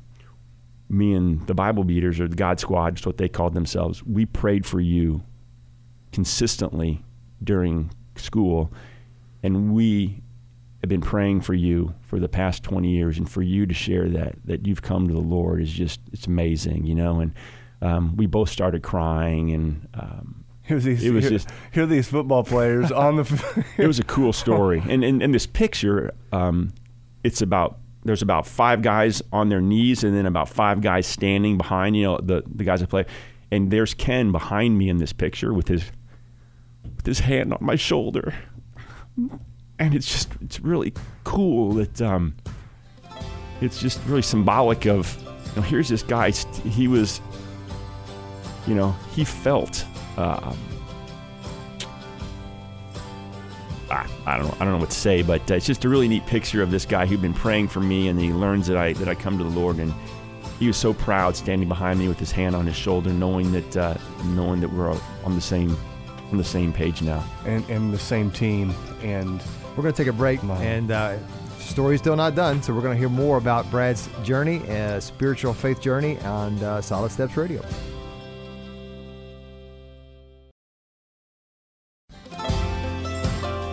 me 0.88 1.14
and 1.14 1.46
the 1.46 1.54
Bible 1.54 1.84
beaters 1.84 2.22
or 2.22 2.30
the 2.30 2.38
God 2.38 2.60
Squad, 2.60 2.96
just 2.96 3.06
what 3.06 3.18
they 3.18 3.28
called 3.28 3.54
themselves, 3.54 4.02
we 4.04 4.26
prayed 4.26 4.66
for 4.66 4.80
you 4.80 5.22
consistently 6.14 7.04
during 7.44 7.92
school, 8.16 8.72
and 9.44 9.74
we 9.74 10.22
have 10.82 10.90
been 10.90 11.02
praying 11.02 11.42
for 11.42 11.54
you 11.54 11.94
for 12.02 12.18
the 12.18 12.30
past 12.30 12.64
20 12.64 12.90
years, 12.90 13.18
and 13.18 13.30
for 13.30 13.42
you 13.42 13.66
to 13.66 13.74
share 13.74 14.08
that 14.08 14.36
that 14.46 14.66
you've 14.66 14.82
come 14.82 15.10
to 15.10 15.14
the 15.14 15.20
Lord 15.20 15.62
is 15.62 15.72
just 15.72 16.00
it's 16.14 16.28
amazing, 16.28 16.86
you 16.86 16.96
know. 16.96 17.20
And 17.20 17.34
um, 17.82 18.16
we 18.16 18.26
both 18.26 18.50
started 18.50 18.84
crying, 18.84 19.52
and 19.52 19.88
um, 19.94 20.39
Here's 20.70 20.84
these, 20.84 21.04
It 21.04 21.12
was 21.12 21.24
here, 21.24 21.32
just- 21.32 21.50
here 21.72 21.84
are 21.84 21.88
these 21.88 22.08
football 22.08 22.44
players 22.44 22.92
on 22.92 23.16
the. 23.16 23.66
it 23.80 23.88
was 23.88 23.98
a 23.98 24.04
cool 24.04 24.32
story. 24.32 24.84
And 24.90 25.04
in, 25.04 25.20
in 25.20 25.32
this 25.32 25.48
picture, 25.48 26.14
um, 26.32 26.74
it's 27.24 27.42
about 27.42 27.80
there's 28.04 28.22
about 28.22 28.46
five 28.46 28.84
guys 28.84 29.24
on 29.34 29.50
their 29.50 29.62
knees 29.62 30.04
and 30.04 30.16
then 30.16 30.28
about 30.28 30.48
five 30.48 30.82
guys 30.82 31.08
standing 31.08 31.58
behind. 31.58 31.98
You 31.98 32.04
know 32.04 32.18
the 32.22 32.44
the 32.46 32.64
guys 32.64 32.82
that 32.82 32.90
play, 32.90 33.06
and 33.50 33.72
there's 33.72 33.96
Ken 33.96 34.32
behind 34.32 34.78
me 34.78 34.90
in 34.90 34.98
this 34.98 35.12
picture 35.12 35.56
with 35.56 35.68
his 35.68 35.84
with 36.98 37.06
his 37.08 37.20
hand 37.20 37.52
on 37.52 37.60
my 37.62 37.76
shoulder, 37.76 38.36
and 39.80 39.96
it's 39.96 40.06
just 40.06 40.30
it's 40.40 40.60
really 40.60 40.94
cool 41.24 41.72
that 41.74 42.00
um, 42.00 42.36
it's 43.60 43.82
just 43.82 44.00
really 44.06 44.22
symbolic 44.22 44.86
of 44.86 45.18
you 45.48 45.56
know 45.56 45.62
here's 45.64 45.90
this 45.90 46.04
guy 46.04 46.30
he 46.30 46.88
was 46.88 47.22
you 48.68 48.76
know 48.76 48.92
he 49.16 49.24
felt. 49.26 49.84
Um, 50.18 50.58
I, 53.92 54.08
I 54.26 54.38
don't 54.38 54.48
know. 54.48 54.56
I 54.60 54.64
don't 54.66 54.74
know 54.74 54.80
what 54.80 54.92
to 54.92 54.96
say, 54.96 55.22
but 55.24 55.50
uh, 55.50 55.56
it's 55.56 55.66
just 55.66 55.84
a 55.86 55.90
really 55.90 56.08
neat 56.08 56.26
picture 56.28 56.62
of 56.62 56.70
this 56.72 56.86
guy 56.86 57.06
who'd 57.06 57.22
been 57.22 57.34
praying 57.34 57.70
for 57.70 57.80
me, 57.80 58.08
and 58.10 58.20
he 58.20 58.32
learns 58.32 58.68
that 58.68 58.78
I 58.78 58.94
that 58.94 59.08
I 59.08 59.16
come 59.16 59.38
to 59.40 59.44
the 59.44 59.50
Lord, 59.50 59.78
and 59.78 59.94
he 60.60 60.68
was 60.68 60.78
so 60.78 60.94
proud, 60.94 61.36
standing 61.36 61.68
behind 61.68 61.98
me 62.00 62.08
with 62.08 62.20
his 62.20 62.32
hand 62.32 62.56
on 62.56 62.66
his 62.68 62.76
shoulder, 62.76 63.10
knowing 63.12 63.52
that 63.54 63.78
uh, 63.78 63.96
knowing 64.26 64.60
that 64.62 64.72
we're 64.72 64.92
on 64.92 65.36
the 65.36 65.42
same 65.42 65.76
on 66.32 66.38
the 66.38 66.44
same 66.44 66.72
page 66.72 67.02
now. 67.02 67.24
and, 67.46 67.68
and 67.70 67.92
the 67.92 67.98
same 67.98 68.30
team. 68.30 68.72
And 69.02 69.42
We're 69.76 69.82
going 69.82 69.94
to 69.94 69.98
take 70.04 70.08
a 70.08 70.16
break, 70.16 70.44
Wow. 70.44 70.58
and 70.62 70.92
uh, 70.92 71.18
story's 71.58 72.02
still 72.02 72.16
not 72.16 72.36
done. 72.36 72.62
So 72.62 72.72
we're 72.76 72.82
going 72.82 72.94
to 72.94 73.00
hear 73.00 73.10
more 73.10 73.38
about 73.40 73.70
Brad's 73.72 74.08
journey, 74.24 74.60
uh, 74.70 75.00
spiritual 75.00 75.56
faith 75.56 75.82
journey, 75.82 76.20
on 76.20 76.62
uh, 76.64 76.82
Solid 76.82 77.12
Steps 77.12 77.36
Radio. 77.36 77.66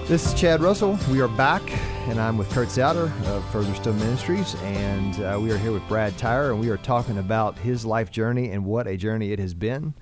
This 0.08 0.24
is 0.24 0.40
Chad 0.40 0.62
Russell. 0.62 0.96
We 1.10 1.20
are 1.20 1.26
back, 1.26 1.62
and 2.08 2.20
I'm 2.20 2.38
with 2.38 2.48
Kurt 2.50 2.70
Souter 2.70 3.12
of 3.24 3.44
Further 3.50 3.74
Still 3.74 3.92
Ministries, 3.94 4.54
and 4.62 5.20
uh, 5.20 5.36
we 5.42 5.50
are 5.50 5.58
here 5.58 5.72
with 5.72 5.82
Brad 5.88 6.16
Tyre, 6.16 6.52
and 6.52 6.60
we 6.60 6.68
are 6.68 6.76
talking 6.76 7.18
about 7.18 7.58
his 7.58 7.84
life 7.84 8.12
journey 8.12 8.52
and 8.52 8.64
what 8.64 8.86
a 8.86 8.96
journey 8.96 9.32
it 9.32 9.40
has 9.40 9.52
been. 9.52 9.94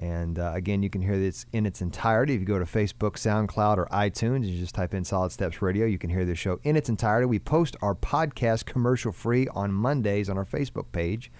And 0.00 0.38
uh, 0.38 0.52
again, 0.54 0.82
you 0.82 0.88
can 0.88 1.02
hear 1.02 1.18
this 1.18 1.44
in 1.52 1.66
its 1.66 1.82
entirety. 1.82 2.32
If 2.32 2.40
you 2.40 2.46
go 2.46 2.58
to 2.58 2.64
Facebook, 2.64 3.16
SoundCloud, 3.16 3.76
or 3.76 3.86
iTunes, 3.92 4.50
you 4.50 4.58
just 4.58 4.74
type 4.74 4.94
in 4.94 5.04
Solid 5.04 5.30
Steps 5.30 5.60
Radio, 5.60 5.84
you 5.84 5.98
can 5.98 6.08
hear 6.08 6.24
this 6.24 6.38
show 6.38 6.58
in 6.62 6.74
its 6.74 6.88
entirety. 6.88 7.26
We 7.26 7.38
post 7.38 7.76
our 7.82 7.94
podcast 7.94 8.64
commercial 8.64 9.12
free 9.12 9.46
on 9.48 9.74
Mondays 9.74 10.30
on 10.30 10.38
our 10.38 10.46
Facebook 10.46 10.90
page. 10.90 11.30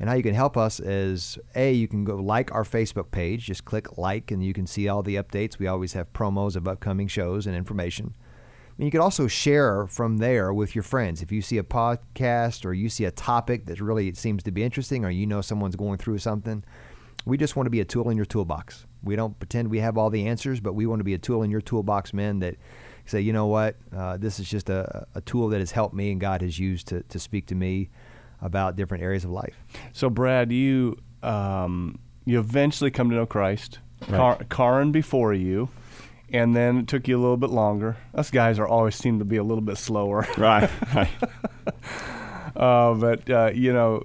And 0.00 0.08
how 0.08 0.14
you 0.14 0.22
can 0.22 0.34
help 0.34 0.56
us 0.56 0.78
is 0.78 1.38
A, 1.56 1.72
you 1.72 1.88
can 1.88 2.04
go 2.04 2.16
like 2.16 2.52
our 2.54 2.62
Facebook 2.62 3.10
page. 3.10 3.46
Just 3.46 3.64
click 3.64 3.98
like, 3.98 4.30
and 4.30 4.44
you 4.44 4.52
can 4.52 4.66
see 4.66 4.88
all 4.88 5.02
the 5.02 5.16
updates. 5.16 5.58
We 5.58 5.66
always 5.66 5.92
have 5.94 6.12
promos 6.12 6.54
of 6.54 6.68
upcoming 6.68 7.08
shows 7.08 7.46
and 7.46 7.56
information. 7.56 8.14
And 8.76 8.84
you 8.84 8.92
can 8.92 9.00
also 9.00 9.26
share 9.26 9.88
from 9.88 10.18
there 10.18 10.54
with 10.54 10.76
your 10.76 10.84
friends. 10.84 11.20
If 11.20 11.32
you 11.32 11.42
see 11.42 11.58
a 11.58 11.64
podcast 11.64 12.64
or 12.64 12.72
you 12.72 12.88
see 12.88 13.06
a 13.06 13.10
topic 13.10 13.66
that 13.66 13.80
really 13.80 14.14
seems 14.14 14.44
to 14.44 14.52
be 14.52 14.62
interesting, 14.62 15.04
or 15.04 15.10
you 15.10 15.26
know 15.26 15.40
someone's 15.40 15.74
going 15.74 15.98
through 15.98 16.18
something, 16.18 16.62
we 17.24 17.36
just 17.36 17.56
want 17.56 17.66
to 17.66 17.70
be 17.70 17.80
a 17.80 17.84
tool 17.84 18.08
in 18.08 18.16
your 18.16 18.26
toolbox. 18.26 18.86
We 19.02 19.16
don't 19.16 19.36
pretend 19.38 19.68
we 19.68 19.80
have 19.80 19.98
all 19.98 20.10
the 20.10 20.28
answers, 20.28 20.60
but 20.60 20.74
we 20.74 20.86
want 20.86 21.00
to 21.00 21.04
be 21.04 21.14
a 21.14 21.18
tool 21.18 21.42
in 21.42 21.50
your 21.50 21.60
toolbox, 21.60 22.12
men, 22.14 22.38
that 22.38 22.54
say, 23.04 23.20
you 23.20 23.32
know 23.32 23.46
what, 23.46 23.76
uh, 23.96 24.16
this 24.16 24.38
is 24.38 24.48
just 24.48 24.70
a, 24.70 25.06
a 25.14 25.20
tool 25.22 25.48
that 25.48 25.58
has 25.58 25.72
helped 25.72 25.94
me 25.94 26.12
and 26.12 26.20
God 26.20 26.42
has 26.42 26.58
used 26.58 26.86
to, 26.88 27.02
to 27.02 27.18
speak 27.18 27.46
to 27.46 27.54
me 27.56 27.90
about 28.40 28.76
different 28.76 29.02
areas 29.02 29.24
of 29.24 29.30
life. 29.30 29.56
so, 29.92 30.08
Brad, 30.10 30.52
you 30.52 30.96
um, 31.22 31.98
you 32.24 32.38
eventually 32.38 32.90
come 32.90 33.10
to 33.10 33.16
know 33.16 33.26
Christ. 33.26 33.78
Right. 34.02 34.16
Car- 34.16 34.40
Karin 34.48 34.92
before 34.92 35.34
you, 35.34 35.70
and 36.30 36.54
then 36.54 36.78
it 36.78 36.86
took 36.86 37.08
you 37.08 37.18
a 37.18 37.20
little 37.20 37.36
bit 37.36 37.50
longer. 37.50 37.96
Us 38.14 38.30
guys 38.30 38.58
are 38.60 38.66
always 38.68 38.94
seem 38.94 39.18
to 39.18 39.24
be 39.24 39.36
a 39.36 39.42
little 39.42 39.62
bit 39.62 39.76
slower. 39.78 40.26
Right. 40.38 40.70
right. 40.94 41.10
Uh, 42.56 42.92
but 42.94 43.30
uh, 43.30 43.50
you 43.54 43.72
know, 43.72 44.02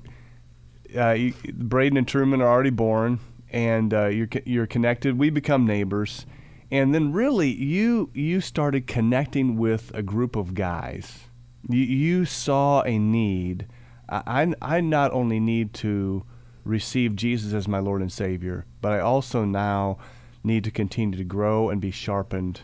uh, 0.95 1.11
you, 1.11 1.33
Braden 1.53 1.97
and 1.97 2.07
Truman 2.07 2.39
are 2.41 2.47
already 2.47 2.69
born, 2.69 3.19
and 3.49 3.91
uh, 3.93 4.05
you're 4.07 4.27
you're 4.45 4.67
connected. 4.67 5.17
We 5.17 5.31
become 5.31 5.65
neighbors, 5.65 6.27
and 6.69 6.93
then 6.93 7.13
really 7.13 7.49
you 7.49 8.11
you 8.13 8.41
started 8.41 8.85
connecting 8.85 9.57
with 9.57 9.91
a 9.95 10.03
group 10.03 10.35
of 10.35 10.53
guys. 10.53 11.21
You, 11.67 11.79
you 11.79 12.25
saw 12.25 12.81
a 12.83 12.99
need. 12.99 13.65
I, 14.25 14.43
I 14.43 14.53
I 14.77 14.81
not 14.81 15.11
only 15.11 15.39
need 15.39 15.73
to 15.75 16.23
receive 16.63 17.15
Jesus 17.15 17.53
as 17.53 17.67
my 17.67 17.79
Lord 17.79 18.01
and 18.01 18.11
Savior, 18.11 18.65
but 18.81 18.91
I 18.91 18.99
also 18.99 19.43
now 19.45 19.97
need 20.43 20.63
to 20.65 20.71
continue 20.71 21.17
to 21.17 21.23
grow 21.23 21.69
and 21.69 21.79
be 21.81 21.91
sharpened 21.91 22.61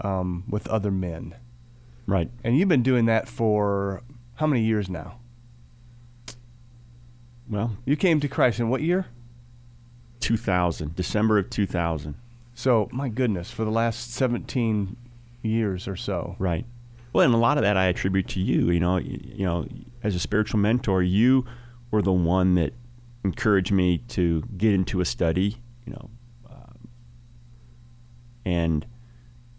um, 0.00 0.44
with 0.48 0.66
other 0.68 0.90
men. 0.90 1.34
Right. 2.06 2.30
And 2.42 2.56
you've 2.56 2.68
been 2.68 2.82
doing 2.82 3.06
that 3.06 3.28
for 3.28 4.02
how 4.36 4.46
many 4.46 4.62
years 4.62 4.88
now? 4.88 5.18
Well, 7.48 7.76
You 7.84 7.96
came 7.96 8.20
to 8.20 8.28
Christ 8.28 8.60
in 8.60 8.68
what 8.68 8.82
year? 8.82 9.06
2000, 10.20 10.94
December 10.94 11.38
of 11.38 11.50
2000. 11.50 12.14
So, 12.54 12.88
my 12.92 13.08
goodness, 13.08 13.50
for 13.50 13.64
the 13.64 13.70
last 13.70 14.12
17 14.12 14.96
years 15.42 15.88
or 15.88 15.96
so. 15.96 16.36
Right. 16.38 16.66
Well, 17.18 17.24
and 17.24 17.34
a 17.34 17.38
lot 17.38 17.58
of 17.58 17.64
that 17.64 17.76
I 17.76 17.86
attribute 17.86 18.28
to 18.28 18.40
you. 18.40 18.70
You 18.70 18.78
know, 18.78 18.96
you, 18.98 19.18
you 19.20 19.44
know, 19.44 19.66
as 20.04 20.14
a 20.14 20.20
spiritual 20.20 20.60
mentor, 20.60 21.02
you 21.02 21.44
were 21.90 22.00
the 22.00 22.12
one 22.12 22.54
that 22.54 22.74
encouraged 23.24 23.72
me 23.72 23.98
to 24.10 24.42
get 24.56 24.72
into 24.72 25.00
a 25.00 25.04
study. 25.04 25.56
You 25.84 25.94
know, 25.94 26.10
um, 26.48 26.88
and 28.44 28.86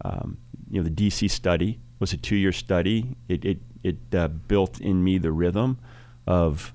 um, 0.06 0.38
you 0.70 0.80
know 0.80 0.88
the 0.88 0.90
DC 0.90 1.30
study 1.30 1.78
was 1.98 2.14
a 2.14 2.16
two-year 2.16 2.52
study. 2.52 3.14
It 3.28 3.44
it 3.44 3.58
it 3.82 3.98
uh, 4.14 4.28
built 4.28 4.80
in 4.80 5.04
me 5.04 5.18
the 5.18 5.30
rhythm 5.30 5.80
of 6.26 6.72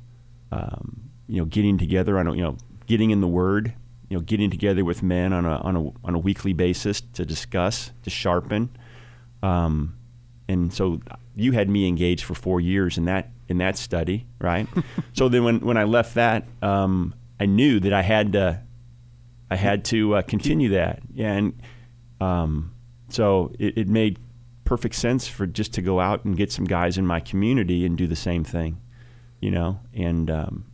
um, 0.51 1.09
you 1.27 1.41
know 1.41 1.45
getting 1.45 1.79
together 1.79 2.19
on 2.19 2.27
a, 2.27 2.35
you 2.35 2.43
know 2.43 2.57
getting 2.85 3.09
in 3.09 3.21
the 3.21 3.27
Word. 3.27 3.73
You 4.09 4.17
know, 4.17 4.21
getting 4.21 4.51
together 4.51 4.85
with 4.85 5.01
men 5.01 5.33
on 5.33 5.45
a 5.45 5.57
on 5.61 5.75
a 5.75 6.07
on 6.07 6.13
a 6.13 6.19
weekly 6.19 6.53
basis 6.53 7.01
to 7.13 7.25
discuss, 7.25 7.89
to 8.03 8.11
sharpen. 8.11 8.69
Um, 9.41 9.95
and 10.47 10.73
so 10.73 10.99
you 11.35 11.51
had 11.51 11.69
me 11.69 11.87
engaged 11.87 12.23
for 12.23 12.35
four 12.35 12.61
years 12.61 12.97
in 12.97 13.05
that 13.05 13.31
in 13.47 13.57
that 13.59 13.77
study, 13.77 14.25
right? 14.39 14.67
so 15.13 15.29
then 15.29 15.43
when, 15.43 15.59
when 15.59 15.77
I 15.77 15.83
left 15.83 16.15
that, 16.15 16.45
um, 16.61 17.13
I 17.39 17.45
knew 17.45 17.79
that 17.79 17.93
I 17.93 18.01
had 18.01 18.33
to 18.33 18.61
I 19.49 19.55
had 19.55 19.85
to 19.85 20.15
uh, 20.15 20.21
continue 20.23 20.69
that, 20.69 21.01
yeah, 21.13 21.33
and 21.33 21.61
um, 22.19 22.73
so 23.09 23.51
it, 23.59 23.77
it 23.77 23.87
made 23.87 24.19
perfect 24.63 24.95
sense 24.95 25.27
for 25.27 25.45
just 25.45 25.73
to 25.73 25.81
go 25.81 25.99
out 25.99 26.25
and 26.25 26.35
get 26.35 26.51
some 26.51 26.65
guys 26.65 26.97
in 26.97 27.05
my 27.05 27.19
community 27.19 27.85
and 27.85 27.97
do 27.97 28.07
the 28.07 28.15
same 28.15 28.43
thing, 28.43 28.81
you 29.39 29.51
know, 29.51 29.79
and 29.93 30.31
um, 30.31 30.65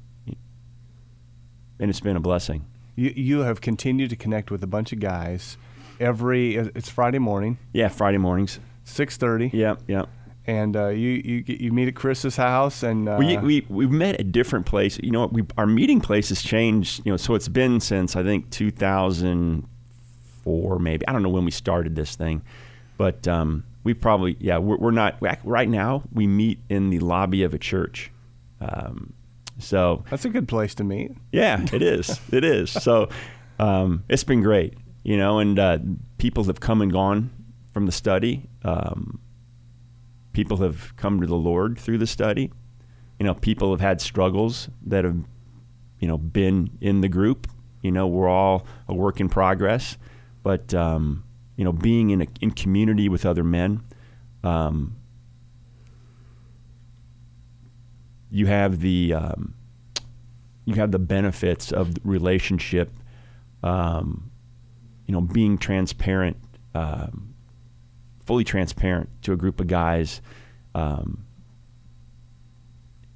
and 1.82 1.90
it's 1.90 2.00
been 2.00 2.16
a 2.16 2.22
blessing. 2.22 2.66
You, 2.96 3.12
you 3.16 3.40
have 3.40 3.60
continued 3.60 4.12
to 4.12 4.16
connect 4.16 4.52
with 4.52 4.64
a 4.64 4.68
bunch 4.68 4.94
of 4.94 5.00
guys 5.00 5.58
every, 6.00 6.56
it's 6.56 6.90
Friday 6.90 7.20
morning, 7.20 7.58
Yeah, 7.74 7.90
Friday 7.90 8.20
mornings. 8.20 8.60
6.30. 8.86 9.54
Yep, 9.54 9.84
yep. 9.88 10.10
And 10.46 10.76
uh, 10.76 10.88
you, 10.88 11.22
you 11.24 11.44
you 11.48 11.72
meet 11.72 11.88
at 11.88 11.96
Chris's 11.96 12.36
house 12.36 12.82
and 12.82 13.08
uh, 13.08 13.16
we 13.20 13.38
we 13.38 13.64
we've 13.70 13.92
met 13.92 14.20
at 14.20 14.32
different 14.32 14.66
places. 14.66 15.00
You 15.04 15.12
know, 15.12 15.28
we 15.28 15.44
our 15.56 15.68
meeting 15.68 16.02
place 16.02 16.30
has 16.30 16.42
changed. 16.42 17.06
You 17.06 17.14
know, 17.14 17.18
so 17.18 17.36
it's 17.36 17.48
been 17.48 17.80
since 17.80 18.16
I 18.16 18.24
think 18.24 18.50
2004, 18.50 20.80
maybe. 20.80 21.08
I 21.08 21.12
don't 21.12 21.22
know 21.22 21.30
when 21.30 21.46
we 21.46 21.52
started 21.52 21.96
this 21.96 22.16
thing, 22.16 22.42
but 22.98 23.28
um, 23.28 23.66
we 23.84 23.94
probably 23.94 24.36
yeah 24.40 24.58
we're, 24.58 24.78
we're 24.78 24.90
not 24.90 25.22
right 25.44 25.70
now. 25.70 26.02
We 26.12 26.26
meet 26.26 26.58
in 26.70 26.90
the 26.90 26.98
lobby 27.00 27.44
of 27.44 27.54
a 27.54 27.60
church. 27.60 28.10
Um, 28.60 29.14
so 29.60 30.04
that's 30.10 30.26
a 30.26 30.30
good 30.30 30.48
place 30.48 30.74
to 30.76 30.84
meet. 30.84 31.12
yeah, 31.32 31.64
it 31.72 31.84
is. 31.84 32.20
it 32.32 32.44
is. 32.44 32.72
So 32.72 33.10
um, 33.60 34.04
it's 34.10 34.24
been 34.24 34.42
great, 34.42 34.74
you 35.04 35.18
know, 35.18 35.38
and 35.38 35.60
uh, 35.60 35.78
people 36.18 36.46
have 36.46 36.60
come 36.60 36.82
and 36.82 36.92
gone 36.92 37.30
from 37.74 37.86
the 37.86 37.92
study. 37.92 38.50
Um, 38.64 39.20
people 40.34 40.58
have 40.58 40.96
come 40.96 41.22
to 41.22 41.28
the 41.28 41.36
Lord 41.36 41.78
through 41.78 41.98
the 41.98 42.08
study. 42.08 42.52
You 43.20 43.26
know, 43.26 43.34
people 43.34 43.72
have 43.72 43.82
had 43.82 44.02
struggles 44.02 44.70
that 44.86 45.04
have, 45.04 45.24
you 46.00 46.08
know, 46.08 46.18
been 46.18 46.78
in 46.82 47.02
the 47.02 47.10
group. 47.10 47.48
You 47.82 47.92
know, 47.92 48.08
we're 48.08 48.30
all 48.30 48.66
a 48.88 48.94
work 48.94 49.20
in 49.20 49.30
progress, 49.30 49.98
but 50.44 50.74
um, 50.74 51.24
you 51.56 51.64
know, 51.64 51.74
being 51.74 52.12
in 52.12 52.22
a, 52.22 52.28
in 52.42 52.52
community 52.52 53.10
with 53.10 53.26
other 53.26 53.44
men. 53.44 53.84
Um, 54.44 54.96
you 58.32 58.48
have 58.48 58.80
the 58.80 59.14
um, 59.14 59.54
you 60.66 60.76
have 60.76 60.92
the 60.92 61.00
benefits 61.00 61.72
of 61.72 61.96
the 61.96 62.02
relationship, 62.04 62.92
um, 63.62 64.32
you 65.06 65.14
know, 65.14 65.22
being 65.22 65.58
transparent, 65.58 66.38
um, 66.74 67.31
fully 68.32 68.46
transparent 68.46 69.10
to 69.22 69.34
a 69.34 69.36
group 69.36 69.60
of 69.60 69.68
guys, 69.68 70.22
um, 70.74 71.26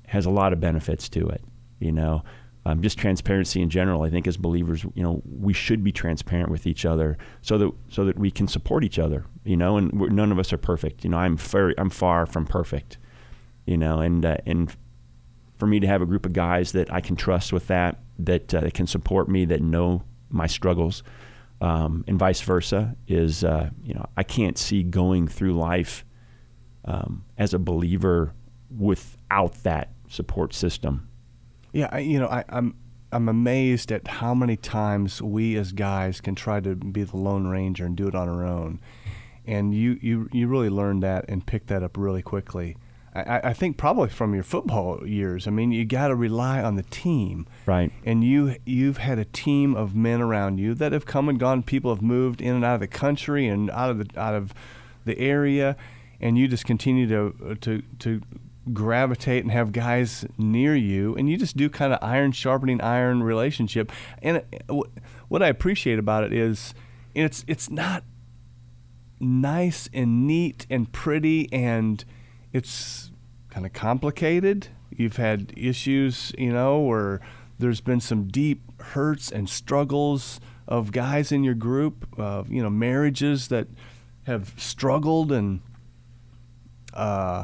has 0.08 0.26
a 0.26 0.30
lot 0.30 0.52
of 0.52 0.60
benefits 0.60 1.08
to 1.08 1.26
it. 1.30 1.42
You 1.80 1.94
know, 1.94 2.22
um, 2.66 2.82
just 2.82 2.98
transparency 2.98 3.62
in 3.62 3.70
general. 3.70 4.02
I 4.02 4.10
think 4.10 4.28
as 4.28 4.36
believers, 4.36 4.84
you 4.94 5.02
know, 5.04 5.22
we 5.24 5.54
should 5.54 5.86
be 5.86 5.94
transparent 5.94 6.52
with 6.52 6.68
each 6.68 6.84
other 6.84 7.18
so 7.42 7.58
that 7.58 7.72
so 7.88 8.04
that 8.04 8.20
we 8.20 8.30
can 8.30 8.50
support 8.50 8.84
each 8.84 9.00
other. 9.00 9.24
You 9.46 9.56
know, 9.56 9.78
and 9.78 9.94
none 9.94 10.34
of 10.34 10.38
us 10.38 10.52
are 10.52 10.58
perfect. 10.58 11.06
You 11.06 11.12
know, 11.12 11.18
I'm 11.18 11.38
very 11.38 11.74
I'm 11.78 11.90
far 11.90 12.26
from 12.26 12.46
perfect. 12.46 12.98
You 13.66 13.78
know, 13.78 14.02
and 14.02 14.26
uh, 14.26 14.36
and 14.46 14.76
for 15.58 15.66
me 15.66 15.80
to 15.80 15.88
have 15.88 16.02
a 16.02 16.06
group 16.06 16.26
of 16.26 16.34
guys 16.34 16.74
that 16.74 16.92
I 16.92 17.00
can 17.00 17.16
trust 17.16 17.54
with 17.54 17.68
that, 17.68 18.00
that, 18.20 18.54
uh, 18.54 18.60
that 18.60 18.74
can 18.74 18.86
support 18.86 19.30
me, 19.30 19.46
that 19.46 19.62
know 19.62 20.04
my 20.30 20.46
struggles, 20.46 21.04
um, 21.62 22.04
and 22.08 22.20
vice 22.20 22.42
versa, 22.42 22.96
is 23.08 23.44
uh, 23.44 23.70
you 23.84 23.94
know 23.94 24.06
I 24.18 24.24
can't 24.24 24.58
see 24.58 24.84
going 24.84 25.28
through 25.28 25.54
life 25.54 26.06
um, 26.86 27.26
as 27.38 27.54
a 27.54 27.60
believer 27.60 28.34
without 28.70 29.64
that 29.64 29.92
support 30.08 30.54
system. 30.54 31.10
Yeah, 31.74 31.90
I, 31.92 32.00
you 32.00 32.20
know, 32.20 32.28
I, 32.28 32.44
I'm 32.50 32.76
I'm 33.12 33.30
amazed 33.30 33.92
at 33.92 34.08
how 34.08 34.34
many 34.34 34.58
times 34.58 35.22
we 35.22 35.56
as 35.56 35.72
guys 35.72 36.22
can 36.22 36.36
try 36.36 36.60
to 36.60 36.76
be 36.76 37.04
the 37.04 37.18
lone 37.18 37.48
ranger 37.48 37.86
and 37.86 37.96
do 37.96 38.08
it 38.08 38.16
on 38.16 38.30
our 38.30 38.46
own, 38.46 38.80
and 39.46 39.74
you 39.74 39.98
you 40.02 40.30
you 40.32 40.48
really 40.48 40.70
learned 40.70 41.04
that 41.04 41.26
and 41.28 41.46
picked 41.46 41.68
that 41.68 41.84
up 41.84 41.98
really 41.98 42.22
quickly. 42.22 42.78
I, 43.16 43.50
I 43.50 43.54
think 43.54 43.78
probably 43.78 44.10
from 44.10 44.34
your 44.34 44.44
football 44.44 45.08
years. 45.08 45.48
I 45.48 45.52
mean, 45.52 45.72
you 45.72 45.86
got 45.86 46.10
to 46.10 46.16
rely 46.16 46.62
on 46.62 46.76
the 46.76 46.84
team, 46.84 47.48
Right. 47.66 47.92
and 48.04 48.24
you 48.24 48.56
you've 48.66 48.98
had 48.98 49.18
a 49.20 49.26
team 49.26 49.74
of 49.76 49.96
men 49.96 50.22
around 50.22 50.58
you 50.58 50.74
that 50.76 50.92
have 50.92 51.06
come 51.06 51.30
and 51.30 51.40
gone. 51.40 51.64
People 51.64 51.94
have 51.94 52.02
moved 52.02 52.42
in 52.42 52.54
and 52.56 52.66
out 52.66 52.76
of 52.76 52.80
the 52.82 52.88
country 52.88 53.48
and 53.48 53.72
out 53.72 53.90
of 53.90 53.98
the 54.00 54.20
out 54.20 54.36
of 54.36 54.54
the 55.06 55.18
area, 55.18 55.78
and 56.20 56.38
you 56.38 56.48
just 56.48 56.66
continue 56.66 57.08
to 57.08 57.56
to 57.62 57.82
to 58.00 58.22
gravitate 58.74 59.44
and 59.44 59.52
have 59.52 59.72
guys 59.72 60.26
near 60.38 60.76
you, 60.76 61.16
and 61.16 61.30
you 61.30 61.38
just 61.38 61.56
do 61.56 61.70
kind 61.70 61.94
of 61.94 62.00
iron 62.02 62.32
sharpening 62.32 62.82
iron 62.82 63.22
relationship. 63.24 63.92
And 64.22 64.44
uh, 64.70 64.82
what 65.28 65.42
I 65.42 65.48
appreciate 65.48 66.00
about 66.00 66.24
it 66.24 66.34
is 66.34 66.74
it's 67.14 67.46
it's 67.48 67.70
not 67.70 68.04
nice 69.20 69.90
and 69.94 70.28
neat 70.28 70.66
and 70.70 70.92
pretty 70.92 71.48
and 71.54 72.04
it's 72.56 73.12
kind 73.50 73.66
of 73.66 73.74
complicated. 73.74 74.70
You've 74.90 75.18
had 75.18 75.52
issues, 75.58 76.32
you 76.38 76.54
know, 76.54 76.80
where 76.80 77.20
there's 77.60 77.82
been 77.82 78.00
some 78.00 78.30
deep 78.30 78.62
hurts 78.82 79.30
and 79.30 79.50
struggles 79.50 80.40
of 80.66 80.94
guys 80.94 81.34
in 81.34 81.44
your 81.44 81.54
group, 81.54 82.08
of 82.18 82.50
you 82.50 82.64
know, 82.64 82.70
marriages 82.70 83.50
that 83.50 83.68
have 84.26 84.54
struggled 84.56 85.34
and 85.34 85.60
uh, 86.94 87.44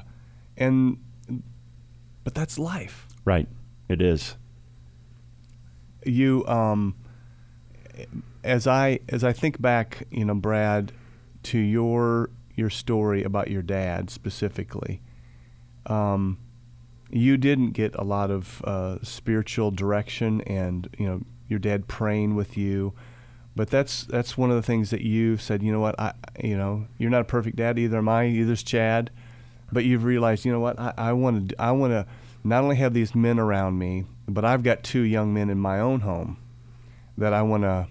and 0.56 0.98
but 2.24 2.34
that's 2.34 2.58
life. 2.58 3.06
Right. 3.26 3.50
It 3.90 4.02
is. 4.02 4.38
You 6.06 6.48
um, 6.48 6.96
as 8.46 8.66
I 8.66 9.00
as 9.10 9.26
I 9.26 9.34
think 9.34 9.62
back, 9.62 10.08
you 10.10 10.24
know, 10.24 10.36
Brad, 10.36 10.94
to 11.44 11.58
your 11.60 12.30
your 12.56 12.70
story 12.70 13.24
about 13.24 13.50
your 13.50 13.62
dad 13.62 14.10
specifically, 14.10 15.02
um, 15.86 16.38
you 17.10 17.38
didn't 17.38 17.72
get 17.72 17.94
a 17.96 18.04
lot 18.04 18.32
of 18.32 18.62
uh, 18.64 18.98
spiritual 19.04 19.72
direction, 19.72 20.42
and 20.42 20.90
you 20.98 21.06
know, 21.06 21.22
your 21.48 21.60
dad 21.60 21.88
praying 21.88 22.36
with 22.36 22.58
you. 22.58 22.94
But 23.56 23.70
that's 23.70 24.06
that's 24.06 24.38
one 24.38 24.50
of 24.50 24.56
the 24.56 24.62
things 24.62 24.92
that 24.92 25.02
you 25.02 25.38
said. 25.38 25.62
You 25.62 25.72
know 25.72 25.80
what? 25.80 26.00
I 26.00 26.14
you 26.42 26.58
know 26.58 26.88
you're 26.98 27.10
not 27.10 27.22
a 27.22 27.26
perfect 27.26 27.58
dad 27.58 27.78
either. 27.78 27.98
Am 27.98 28.08
I? 28.08 28.28
Either's 28.28 28.64
Chad. 28.64 29.12
But 29.74 29.86
you've 29.86 30.04
realized. 30.04 30.46
You 30.46 30.52
know 30.52 30.60
what? 30.60 30.78
I, 30.80 31.14
want 31.14 31.50
to. 31.50 31.62
I 31.62 31.72
want 31.72 31.92
to 31.92 32.06
not 32.44 32.64
only 32.64 32.76
have 32.78 32.94
these 32.94 33.16
men 33.16 33.40
around 33.40 33.78
me, 33.78 34.06
but 34.28 34.44
I've 34.44 34.64
got 34.64 34.84
two 34.84 35.02
young 35.02 35.34
men 35.34 35.50
in 35.50 35.60
my 35.60 35.80
own 35.80 36.02
home 36.02 36.38
that 37.18 37.34
I 37.34 37.42
want 37.42 37.64
to. 37.64 37.88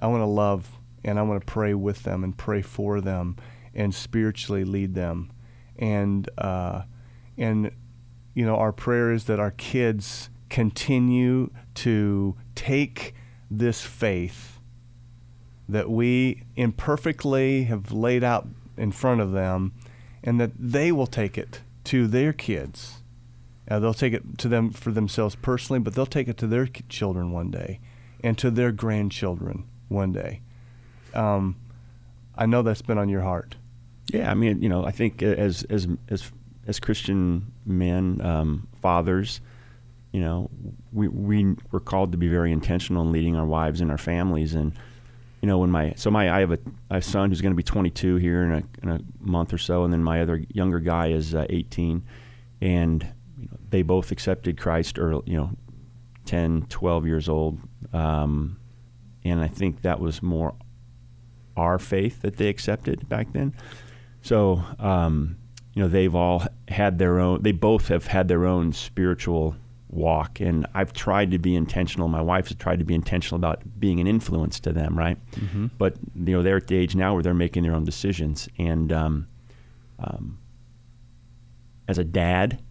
I 0.00 0.06
want 0.06 0.22
to 0.22 0.26
love 0.26 0.70
and 1.04 1.18
I 1.18 1.22
want 1.22 1.40
to 1.40 1.46
pray 1.46 1.74
with 1.74 2.02
them 2.02 2.24
and 2.24 2.36
pray 2.36 2.62
for 2.62 3.00
them 3.00 3.36
and 3.74 3.94
spiritually 3.94 4.64
lead 4.64 4.94
them. 4.94 5.30
And 5.76 6.28
uh, 6.38 6.82
and 7.36 7.70
you 8.34 8.44
know 8.44 8.56
our 8.56 8.72
prayer 8.72 9.12
is 9.12 9.24
that 9.24 9.40
our 9.40 9.50
kids 9.50 10.30
continue 10.48 11.50
to 11.74 12.36
take 12.54 13.14
this 13.50 13.82
faith 13.82 14.54
that 15.68 15.90
we 15.90 16.42
imperfectly 16.56 17.64
have 17.64 17.90
laid 17.90 18.22
out 18.22 18.46
in 18.76 18.92
front 18.92 19.20
of 19.20 19.32
them, 19.32 19.72
and 20.22 20.40
that 20.40 20.52
they 20.58 20.92
will 20.92 21.06
take 21.06 21.38
it 21.38 21.62
to 21.84 22.06
their 22.06 22.32
kids. 22.32 23.02
Uh, 23.68 23.78
they'll 23.78 23.94
take 23.94 24.12
it 24.12 24.36
to 24.38 24.48
them 24.48 24.70
for 24.70 24.90
themselves 24.90 25.34
personally, 25.36 25.80
but 25.80 25.94
they'll 25.94 26.04
take 26.04 26.28
it 26.28 26.36
to 26.36 26.46
their 26.46 26.66
children 26.66 27.32
one 27.32 27.50
day 27.50 27.80
and 28.22 28.36
to 28.36 28.50
their 28.50 28.72
grandchildren 28.72 29.64
one 29.88 30.12
day. 30.12 30.42
Um, 31.14 31.56
I 32.36 32.46
know 32.46 32.62
that's 32.62 32.82
been 32.82 32.98
on 32.98 33.08
your 33.08 33.22
heart. 33.22 33.56
Yeah, 34.12 34.30
I 34.30 34.34
mean, 34.34 34.62
you 34.62 34.68
know, 34.68 34.84
I 34.84 34.90
think 34.90 35.22
as 35.22 35.64
as 35.64 35.88
as 36.08 36.30
as 36.66 36.80
Christian 36.80 37.52
men, 37.64 38.20
um, 38.22 38.68
fathers, 38.80 39.40
you 40.12 40.20
know, 40.20 40.50
we 40.92 41.08
we 41.08 41.56
we're 41.70 41.80
called 41.80 42.12
to 42.12 42.18
be 42.18 42.28
very 42.28 42.52
intentional 42.52 43.02
in 43.02 43.12
leading 43.12 43.36
our 43.36 43.46
wives 43.46 43.80
and 43.80 43.90
our 43.90 43.98
families. 43.98 44.54
And 44.54 44.72
you 45.40 45.48
know, 45.48 45.58
when 45.58 45.70
my 45.70 45.94
so 45.96 46.10
my 46.10 46.30
I 46.30 46.40
have 46.40 46.52
a, 46.52 46.58
a 46.90 47.02
son 47.02 47.30
who's 47.30 47.40
going 47.40 47.52
to 47.52 47.56
be 47.56 47.62
22 47.62 48.16
here 48.16 48.44
in 48.44 48.52
a 48.52 48.62
in 48.82 48.88
a 48.90 49.00
month 49.20 49.52
or 49.52 49.58
so, 49.58 49.84
and 49.84 49.92
then 49.92 50.02
my 50.02 50.20
other 50.20 50.44
younger 50.48 50.80
guy 50.80 51.08
is 51.08 51.34
uh, 51.34 51.46
18, 51.48 52.02
and 52.60 53.02
you 53.38 53.46
know, 53.46 53.58
they 53.70 53.82
both 53.82 54.12
accepted 54.12 54.58
Christ 54.58 54.98
early, 54.98 55.22
you 55.26 55.36
know, 55.36 55.50
10, 56.26 56.66
12 56.68 57.06
years 57.06 57.28
old. 57.28 57.58
Um, 57.92 58.58
and 59.24 59.40
I 59.40 59.48
think 59.48 59.82
that 59.82 60.00
was 60.00 60.22
more 60.22 60.54
our 61.56 61.78
faith 61.78 62.22
that 62.22 62.36
they 62.36 62.48
accepted 62.48 63.08
back 63.08 63.32
then. 63.32 63.54
So, 64.24 64.64
um, 64.78 65.36
you 65.74 65.82
know, 65.82 65.88
they've 65.88 66.14
all 66.14 66.44
had 66.68 66.98
their 66.98 67.20
own, 67.20 67.42
they 67.42 67.52
both 67.52 67.88
have 67.88 68.06
had 68.06 68.28
their 68.28 68.44
own 68.44 68.72
spiritual 68.72 69.56
walk. 69.88 70.40
And 70.40 70.66
I've 70.74 70.92
tried 70.92 71.30
to 71.30 71.38
be 71.38 71.54
intentional. 71.54 72.08
My 72.08 72.22
wife 72.22 72.48
has 72.48 72.56
tried 72.56 72.80
to 72.80 72.84
be 72.84 72.94
intentional 72.94 73.36
about 73.36 73.62
being 73.78 74.00
an 74.00 74.06
influence 74.06 74.58
to 74.60 74.72
them, 74.72 74.98
right? 74.98 75.18
Mm-hmm. 75.32 75.66
But, 75.78 75.96
you 76.14 76.36
know, 76.36 76.42
they're 76.42 76.56
at 76.56 76.66
the 76.66 76.76
age 76.76 76.96
now 76.96 77.14
where 77.14 77.22
they're 77.22 77.34
making 77.34 77.62
their 77.62 77.74
own 77.74 77.84
decisions. 77.84 78.48
And 78.58 78.92
um, 78.92 79.28
um, 79.98 80.38
as 81.86 81.98
a 81.98 82.04
dad, 82.04 82.62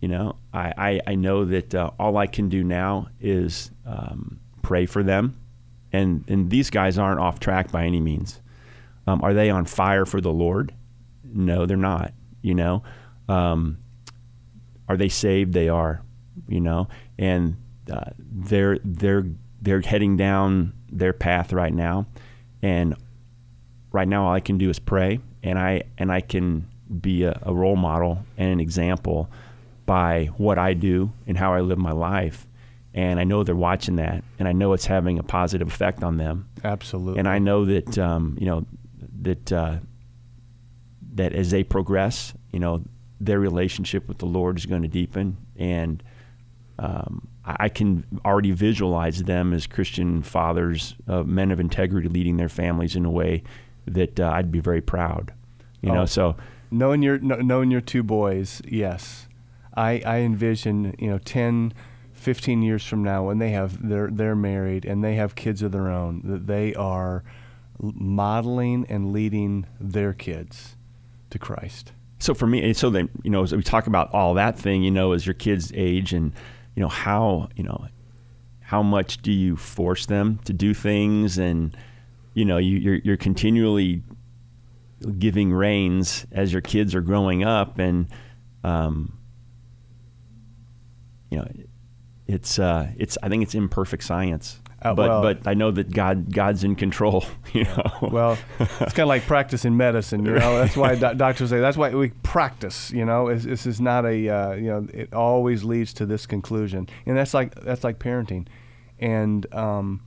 you 0.00 0.08
know, 0.08 0.36
I, 0.54 0.72
I, 0.78 1.00
I 1.08 1.14
know 1.16 1.44
that 1.44 1.74
uh, 1.74 1.90
all 1.98 2.16
I 2.16 2.26
can 2.26 2.48
do 2.48 2.64
now 2.64 3.08
is 3.20 3.70
um, 3.84 4.40
pray 4.62 4.86
for 4.86 5.02
them 5.02 5.36
and 5.92 6.24
and 6.28 6.50
these 6.50 6.70
guys 6.70 6.98
aren't 6.98 7.20
off 7.20 7.38
track 7.38 7.70
by 7.70 7.84
any 7.84 8.00
means. 8.00 8.40
Um, 9.06 9.22
are 9.22 9.34
they 9.34 9.50
on 9.50 9.64
fire 9.64 10.06
for 10.06 10.20
the 10.20 10.32
Lord? 10.32 10.72
No, 11.24 11.66
they're 11.66 11.76
not. 11.76 12.12
You 12.42 12.54
know, 12.54 12.82
um, 13.28 13.78
are 14.88 14.96
they 14.96 15.08
saved? 15.08 15.52
They 15.52 15.68
are. 15.68 16.02
You 16.48 16.60
know, 16.60 16.88
and 17.18 17.56
uh, 17.92 18.10
they're 18.18 18.78
they're 18.84 19.26
they're 19.60 19.80
heading 19.80 20.16
down 20.16 20.72
their 20.90 21.12
path 21.12 21.52
right 21.52 21.72
now, 21.72 22.06
and 22.62 22.94
right 23.92 24.08
now 24.08 24.26
all 24.26 24.34
I 24.34 24.40
can 24.40 24.58
do 24.58 24.70
is 24.70 24.78
pray, 24.78 25.20
and 25.42 25.58
I 25.58 25.84
and 25.98 26.10
I 26.10 26.20
can 26.20 26.68
be 27.00 27.24
a, 27.24 27.38
a 27.42 27.54
role 27.54 27.76
model 27.76 28.24
and 28.36 28.50
an 28.50 28.60
example 28.60 29.30
by 29.86 30.26
what 30.36 30.58
I 30.58 30.74
do 30.74 31.12
and 31.26 31.36
how 31.36 31.54
I 31.54 31.60
live 31.60 31.78
my 31.78 31.92
life 31.92 32.46
and 32.94 33.18
I 33.18 33.24
know 33.24 33.42
they're 33.42 33.54
watching 33.54 33.96
that, 33.96 34.22
and 34.38 34.46
I 34.46 34.52
know 34.52 34.72
it's 34.72 34.86
having 34.86 35.18
a 35.18 35.22
positive 35.22 35.68
effect 35.68 36.02
on 36.02 36.18
them. 36.18 36.48
Absolutely. 36.62 37.18
And 37.18 37.28
I 37.28 37.38
know 37.38 37.64
that 37.64 37.98
um, 37.98 38.36
you 38.38 38.46
know 38.46 38.66
that 39.22 39.52
uh, 39.52 39.76
that 41.12 41.32
as 41.32 41.50
they 41.50 41.62
progress, 41.62 42.34
you 42.52 42.58
know, 42.58 42.82
their 43.20 43.38
relationship 43.38 44.08
with 44.08 44.18
the 44.18 44.26
Lord 44.26 44.58
is 44.58 44.66
going 44.66 44.82
to 44.82 44.88
deepen, 44.88 45.36
and 45.56 46.02
um, 46.78 47.28
I 47.44 47.68
can 47.68 48.04
already 48.24 48.50
visualize 48.52 49.22
them 49.22 49.52
as 49.52 49.66
Christian 49.66 50.22
fathers, 50.22 50.94
uh, 51.06 51.22
men 51.22 51.50
of 51.50 51.60
integrity, 51.60 52.08
leading 52.08 52.36
their 52.36 52.48
families 52.48 52.96
in 52.96 53.04
a 53.04 53.10
way 53.10 53.42
that 53.86 54.18
uh, 54.18 54.30
I'd 54.34 54.50
be 54.50 54.60
very 54.60 54.80
proud. 54.80 55.32
You 55.80 55.90
oh, 55.90 55.94
know, 55.94 56.06
so. 56.06 56.36
Knowing 56.70 57.02
your 57.02 57.18
knowing 57.18 57.70
your 57.70 57.82
two 57.82 58.02
boys, 58.02 58.62
yes, 58.66 59.28
I 59.76 60.02
I 60.06 60.18
envision 60.20 60.94
you 60.98 61.10
know 61.10 61.18
ten 61.18 61.74
15 62.22 62.62
years 62.62 62.86
from 62.86 63.02
now 63.02 63.24
when 63.26 63.38
they 63.38 63.50
have 63.50 63.86
they're 63.86 64.08
they're 64.10 64.36
married 64.36 64.84
and 64.84 65.02
they 65.02 65.16
have 65.16 65.34
kids 65.34 65.60
of 65.60 65.72
their 65.72 65.88
own 65.88 66.22
that 66.24 66.46
they 66.46 66.72
are 66.74 67.24
modeling 67.80 68.86
and 68.88 69.12
leading 69.12 69.66
their 69.80 70.12
kids 70.12 70.76
to 71.32 71.38
Christ. 71.38 71.92
So 72.18 72.34
for 72.34 72.46
me, 72.46 72.72
so 72.72 72.88
then 72.88 73.08
you 73.24 73.30
know, 73.30 73.42
as 73.42 73.52
we 73.52 73.62
talk 73.62 73.86
about 73.86 74.12
all 74.14 74.34
that 74.34 74.58
thing, 74.58 74.82
you 74.82 74.90
know, 74.90 75.12
as 75.12 75.26
your 75.26 75.34
kids 75.34 75.72
age 75.74 76.12
and 76.12 76.32
you 76.76 76.80
know 76.80 76.88
how 76.88 77.48
you 77.56 77.64
know 77.64 77.88
how 78.60 78.82
much 78.82 79.20
do 79.22 79.32
you 79.32 79.56
force 79.56 80.06
them 80.06 80.38
to 80.44 80.52
do 80.52 80.72
things 80.72 81.36
and 81.36 81.76
you 82.34 82.44
know 82.44 82.58
you, 82.58 82.78
you're 82.78 82.94
you're 83.04 83.16
continually 83.16 84.02
giving 85.18 85.52
reins 85.52 86.24
as 86.30 86.52
your 86.52 86.62
kids 86.62 86.94
are 86.94 87.00
growing 87.00 87.42
up 87.42 87.78
and 87.78 88.06
um, 88.62 89.18
you 91.28 91.38
know 91.38 91.48
it's 92.26 92.58
uh, 92.58 92.88
it's 92.96 93.18
I 93.22 93.28
think 93.28 93.42
it's 93.42 93.54
imperfect 93.54 94.04
science. 94.04 94.61
Uh, 94.82 94.94
but 94.94 95.08
well, 95.08 95.22
but 95.22 95.46
I 95.46 95.54
know 95.54 95.70
that 95.70 95.92
God 95.92 96.32
God's 96.32 96.64
in 96.64 96.74
control. 96.76 97.24
You 97.52 97.64
know. 97.64 98.08
Well, 98.10 98.38
it's 98.58 98.94
kind 98.94 99.00
of 99.00 99.08
like 99.08 99.26
practicing 99.26 99.76
medicine. 99.76 100.24
You 100.24 100.32
know, 100.32 100.58
that's 100.58 100.74
why 100.74 100.94
do- 100.94 101.12
doctors 101.16 101.50
say 101.50 101.60
that's 101.60 101.76
why 101.76 101.90
we 101.90 102.08
practice. 102.22 102.90
You 102.90 103.04
know, 103.04 103.34
this 103.34 103.66
is 103.66 103.78
not 103.78 104.06
a 104.06 104.28
uh, 104.28 104.52
you 104.54 104.68
know 104.68 104.88
it 104.92 105.12
always 105.12 105.62
leads 105.62 105.92
to 105.94 106.06
this 106.06 106.24
conclusion, 106.24 106.88
and 107.04 107.14
that's 107.14 107.34
like 107.34 107.54
that's 107.56 107.84
like 107.84 107.98
parenting, 107.98 108.46
and 108.98 109.52
um, 109.54 110.00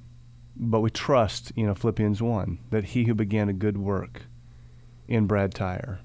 but 0.55 0.79
we 0.79 0.89
trust 0.89 1.51
you 1.55 1.67
know 1.67 1.75
Philippians 1.75 2.19
one 2.19 2.57
that 2.71 2.85
He 2.85 3.03
who 3.03 3.13
began 3.13 3.47
a 3.47 3.53
good 3.53 3.77
work 3.77 4.23
in 5.07 5.27
Brad 5.27 5.53
Tyer, 5.53 5.99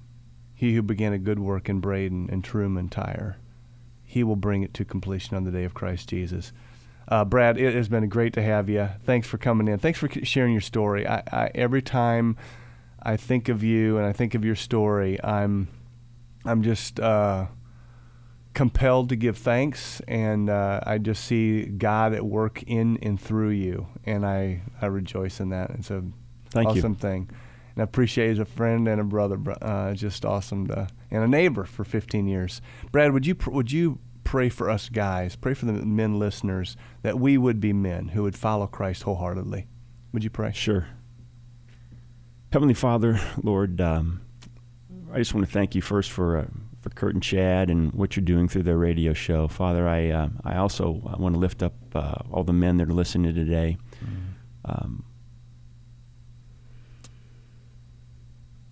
He 0.54 0.74
who 0.74 0.82
began 0.82 1.14
a 1.14 1.18
good 1.18 1.38
work 1.38 1.70
in 1.70 1.80
Braden 1.80 2.28
and 2.30 2.44
Truman 2.44 2.90
Tyre, 2.90 3.38
he 4.10 4.24
will 4.24 4.34
bring 4.34 4.64
it 4.64 4.74
to 4.74 4.84
completion 4.84 5.36
on 5.36 5.44
the 5.44 5.52
day 5.52 5.62
of 5.62 5.72
Christ 5.72 6.08
Jesus. 6.08 6.52
Uh, 7.10 7.24
Brad, 7.24 7.58
it 7.58 7.74
has 7.74 7.88
been 7.88 8.08
great 8.08 8.32
to 8.34 8.42
have 8.42 8.68
you. 8.68 8.88
Thanks 9.02 9.26
for 9.26 9.36
coming 9.36 9.66
in. 9.66 9.78
Thanks 9.78 9.98
for 9.98 10.08
sharing 10.24 10.52
your 10.52 10.60
story. 10.60 11.06
I, 11.06 11.22
I, 11.32 11.50
every 11.56 11.82
time 11.82 12.36
I 13.02 13.16
think 13.16 13.48
of 13.48 13.64
you 13.64 13.96
and 13.96 14.06
I 14.06 14.12
think 14.12 14.34
of 14.34 14.44
your 14.44 14.54
story, 14.54 15.22
I'm 15.22 15.68
I'm 16.44 16.62
just 16.62 17.00
uh, 17.00 17.46
compelled 18.54 19.08
to 19.08 19.16
give 19.16 19.36
thanks, 19.36 20.00
and 20.06 20.48
uh, 20.48 20.80
I 20.86 20.98
just 20.98 21.24
see 21.24 21.64
God 21.64 22.14
at 22.14 22.24
work 22.24 22.62
in 22.62 22.96
and 23.02 23.20
through 23.20 23.50
you, 23.50 23.88
and 24.04 24.24
I 24.24 24.62
I 24.80 24.86
rejoice 24.86 25.40
in 25.40 25.48
that. 25.48 25.70
It's 25.70 25.90
a 25.90 26.04
Thank 26.50 26.68
awesome 26.68 26.92
you. 26.92 26.98
thing 26.98 27.30
and 27.74 27.82
I 27.82 27.84
appreciate 27.84 28.26
you 28.26 28.32
as 28.32 28.38
a 28.38 28.44
friend 28.44 28.88
and 28.88 29.00
a 29.00 29.04
brother. 29.04 29.38
Uh, 29.62 29.94
just 29.94 30.24
awesome 30.24 30.66
to 30.68 30.88
and 31.10 31.24
a 31.24 31.28
neighbor 31.28 31.64
for 31.64 31.84
15 31.84 32.26
years. 32.26 32.60
Brad, 32.92 33.12
would 33.12 33.26
you 33.26 33.36
would 33.46 33.72
you 33.72 33.98
pray 34.30 34.48
for 34.48 34.70
us 34.70 34.88
guys, 34.88 35.34
pray 35.34 35.52
for 35.54 35.66
the 35.66 35.72
men 35.72 36.16
listeners 36.16 36.76
that 37.02 37.18
we 37.18 37.36
would 37.36 37.58
be 37.58 37.72
men 37.72 38.06
who 38.10 38.22
would 38.22 38.36
follow 38.36 38.64
Christ 38.64 39.02
wholeheartedly? 39.02 39.66
Would 40.12 40.22
you 40.22 40.30
pray? 40.30 40.52
Sure. 40.52 40.86
Heavenly 42.52 42.74
Father, 42.74 43.20
Lord, 43.42 43.80
um, 43.80 44.20
I 45.12 45.18
just 45.18 45.34
want 45.34 45.44
to 45.48 45.52
thank 45.52 45.74
you 45.74 45.82
first 45.82 46.12
for 46.12 46.36
uh, 46.38 46.46
for 46.80 46.90
Kurt 46.90 47.14
and 47.14 47.22
Chad 47.22 47.70
and 47.70 47.92
what 47.92 48.14
you're 48.14 48.24
doing 48.24 48.46
through 48.46 48.62
their 48.62 48.78
radio 48.78 49.12
show. 49.14 49.48
Father, 49.48 49.88
I 49.88 50.10
uh, 50.10 50.28
I 50.44 50.58
also 50.58 50.90
want 50.90 51.34
to 51.34 51.40
lift 51.40 51.60
up 51.60 51.74
uh, 51.92 52.22
all 52.30 52.44
the 52.44 52.52
men 52.52 52.76
that 52.76 52.88
are 52.88 52.92
listening 52.92 53.34
today. 53.34 53.78
Mm-hmm. 53.96 54.20
Um, 54.64 55.04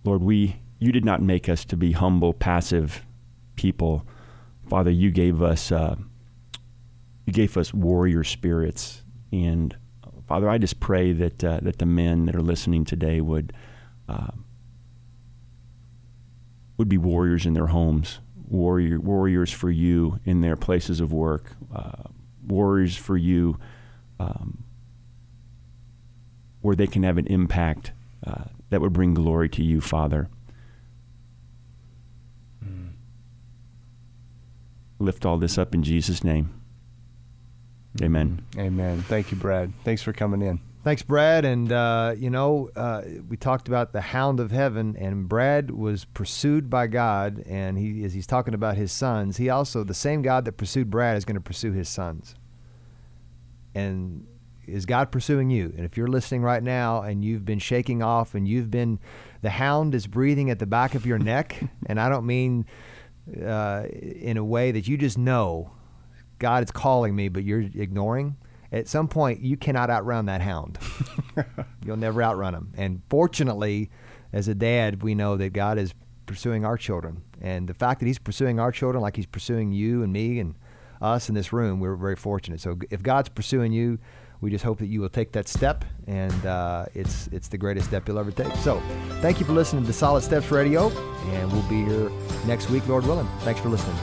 Lord, 0.05 0.23
we 0.23 0.61
you 0.79 0.93
did 0.93 1.05
not 1.05 1.21
make 1.21 1.49
us 1.49 1.65
to 1.65 1.77
be 1.77 1.91
humble, 1.91 2.33
passive 2.33 3.05
people. 3.57 4.07
Father, 4.69 4.91
you 4.91 5.11
gave 5.11 5.43
us 5.43 5.73
uh, 5.73 5.97
you 7.27 7.33
gave 7.33 7.57
us 7.57 7.73
warrior 7.73 8.25
spirits, 8.25 9.03
and 9.33 9.77
Father, 10.27 10.49
I 10.49 10.59
just 10.59 10.81
pray 10.81 11.13
that 11.13 11.43
uh, 11.43 11.61
that 11.63 11.79
the 11.79 11.87
men 11.87 12.27
that 12.27 12.37
are 12.37 12.43
listening 12.43 12.85
today 12.85 13.21
would 13.21 13.53
uh, 14.09 14.33
would 16.77 16.89
be 16.89 16.99
warriors 16.99 17.47
in 17.47 17.55
their 17.55 17.69
homes, 17.69 18.21
warrior 18.49 19.01
warriors 19.01 19.51
for 19.51 19.71
you 19.71 20.21
in 20.25 20.41
their 20.41 20.57
places 20.57 21.01
of 21.01 21.13
work, 21.13 21.53
uh, 21.75 22.05
warriors 22.47 22.97
for 22.97 23.17
you 23.17 23.59
um, 24.21 24.65
where 26.61 26.77
they 26.77 26.87
can 26.87 27.03
have 27.03 27.19
an 27.19 27.27
impact 27.27 27.93
uh, 28.27 28.45
that 28.71 28.81
would 28.81 28.93
bring 28.93 29.15
glory 29.15 29.49
to 29.49 29.63
you, 29.63 29.81
Father. 29.81 30.29
Mm. 32.65 32.91
Lift 34.99 35.25
all 35.25 35.39
this 35.39 35.59
up 35.59 35.75
in 35.75 35.83
Jesus' 35.83 36.25
name. 36.25 36.55
Amen. 38.03 38.45
Amen. 38.57 39.03
Thank 39.03 39.31
you, 39.31 39.37
Brad. 39.37 39.73
Thanks 39.85 40.03
for 40.03 40.13
coming 40.13 40.43
in. 40.43 40.61
Thanks, 40.85 41.03
Brad. 41.03 41.45
And, 41.45 41.73
uh, 41.73 42.15
you 42.17 42.31
know, 42.31 42.71
uh, 42.77 43.03
we 43.29 43.37
talked 43.37 43.69
about 43.69 43.93
the 43.93 44.01
hound 44.01 44.39
of 44.41 44.53
heaven, 44.53 44.97
and 44.97 45.29
Brad 45.29 45.71
was 45.71 46.05
pursued 46.05 46.71
by 46.71 46.87
God. 46.87 47.43
And 47.47 47.77
he, 47.77 48.05
as 48.05 48.15
he's 48.15 48.27
talking 48.27 48.55
about 48.55 48.77
his 48.77 48.93
sons, 48.93 49.37
he 49.37 49.51
also, 49.51 49.83
the 49.85 49.95
same 49.95 50.23
God 50.23 50.45
that 50.45 50.53
pursued 50.53 50.91
Brad, 50.91 51.17
is 51.17 51.25
going 51.25 51.35
to 51.35 51.41
pursue 51.41 51.73
his 51.73 51.89
sons. 51.89 52.37
And 53.75 54.27
is 54.67 54.87
God 54.87 55.11
pursuing 55.11 55.51
you? 55.51 55.73
And 55.77 55.85
if 55.85 55.97
you're 55.97 56.09
listening 56.09 56.43
right 56.43 56.63
now 56.63 57.03
and 57.03 57.25
you've 57.25 57.45
been 57.45 57.59
shaking 57.59 58.03
off 58.03 58.35
and 58.35 58.47
you've 58.47 58.71
been, 58.71 59.01
the 59.43 59.51
hound 59.51 59.95
is 59.95 60.07
breathing 60.07 60.51
at 60.51 60.59
the 60.59 60.67
back 60.67 60.95
of 60.95 61.07
your 61.07 61.19
neck, 61.19 61.61
and 61.87 61.99
I 61.99 62.09
don't 62.09 62.27
mean 62.27 62.67
uh, 63.45 63.87
in 63.91 64.37
a 64.37 64.45
way 64.45 64.73
that 64.73 64.89
you 64.89 64.97
just 64.97 65.19
know 65.19 65.73
God 66.39 66.63
is 66.63 66.71
calling 66.71 67.15
me, 67.15 67.29
but 67.29 67.45
you're 67.45 67.61
ignoring. 67.61 68.37
At 68.71 68.87
some 68.87 69.09
point, 69.09 69.41
you 69.41 69.57
cannot 69.57 69.91
outrun 69.91 70.27
that 70.27 70.41
hound. 70.41 70.79
You'll 71.85 71.97
never 71.97 72.23
outrun 72.23 72.55
him. 72.55 72.73
And 72.77 73.03
fortunately, 73.09 73.91
as 74.33 74.47
a 74.47 74.55
dad, 74.55 75.03
we 75.03 75.15
know 75.15 75.37
that 75.37 75.53
God 75.53 75.79
is 75.79 75.95
pursuing 76.27 76.65
our 76.65 76.77
children. 76.77 77.23
And 77.41 77.69
the 77.69 77.75
fact 77.75 78.01
that 78.01 78.07
He's 78.07 78.19
pursuing 78.19 78.61
our 78.61 78.71
children, 78.71 79.03
like 79.03 79.17
He's 79.17 79.27
pursuing 79.27 79.73
you 79.73 80.03
and 80.03 80.13
me 80.13 80.39
and 80.39 80.55
us 81.01 81.29
in 81.29 81.35
this 81.35 81.53
room, 81.53 81.81
we're 81.81 81.97
very 81.97 82.17
fortunate. 82.17 82.61
So 82.61 82.79
if 82.91 83.03
God's 83.03 83.29
pursuing 83.29 83.73
you, 83.73 83.99
we 84.41 84.51
just 84.51 84.65
hope 84.65 84.79
that 84.79 84.87
you 84.87 85.01
will 85.01 85.09
take 85.09 85.33
that 85.33 85.49
step, 85.49 85.85
and 86.07 86.47
uh, 86.47 86.87
it's 86.95 87.29
it's 87.29 87.49
the 87.49 87.59
greatest 87.59 87.89
step 87.89 88.07
you'll 88.07 88.19
ever 88.19 88.31
take. 88.31 88.55
So, 88.57 88.81
thank 89.21 89.41
you 89.41 89.47
for 89.47 89.53
listening 89.53 89.85
to 89.87 89.93
Solid 89.93 90.23
Steps 90.23 90.51
Radio, 90.51 90.91
and 91.31 91.53
we'll 91.53 91.69
be 91.69 91.85
here 91.85 92.11
next 92.47 92.71
week, 92.71 92.87
Lord 92.87 93.05
willing. 93.05 93.29
Thanks 93.41 93.61
for 93.61 93.69
listening. 93.69 93.97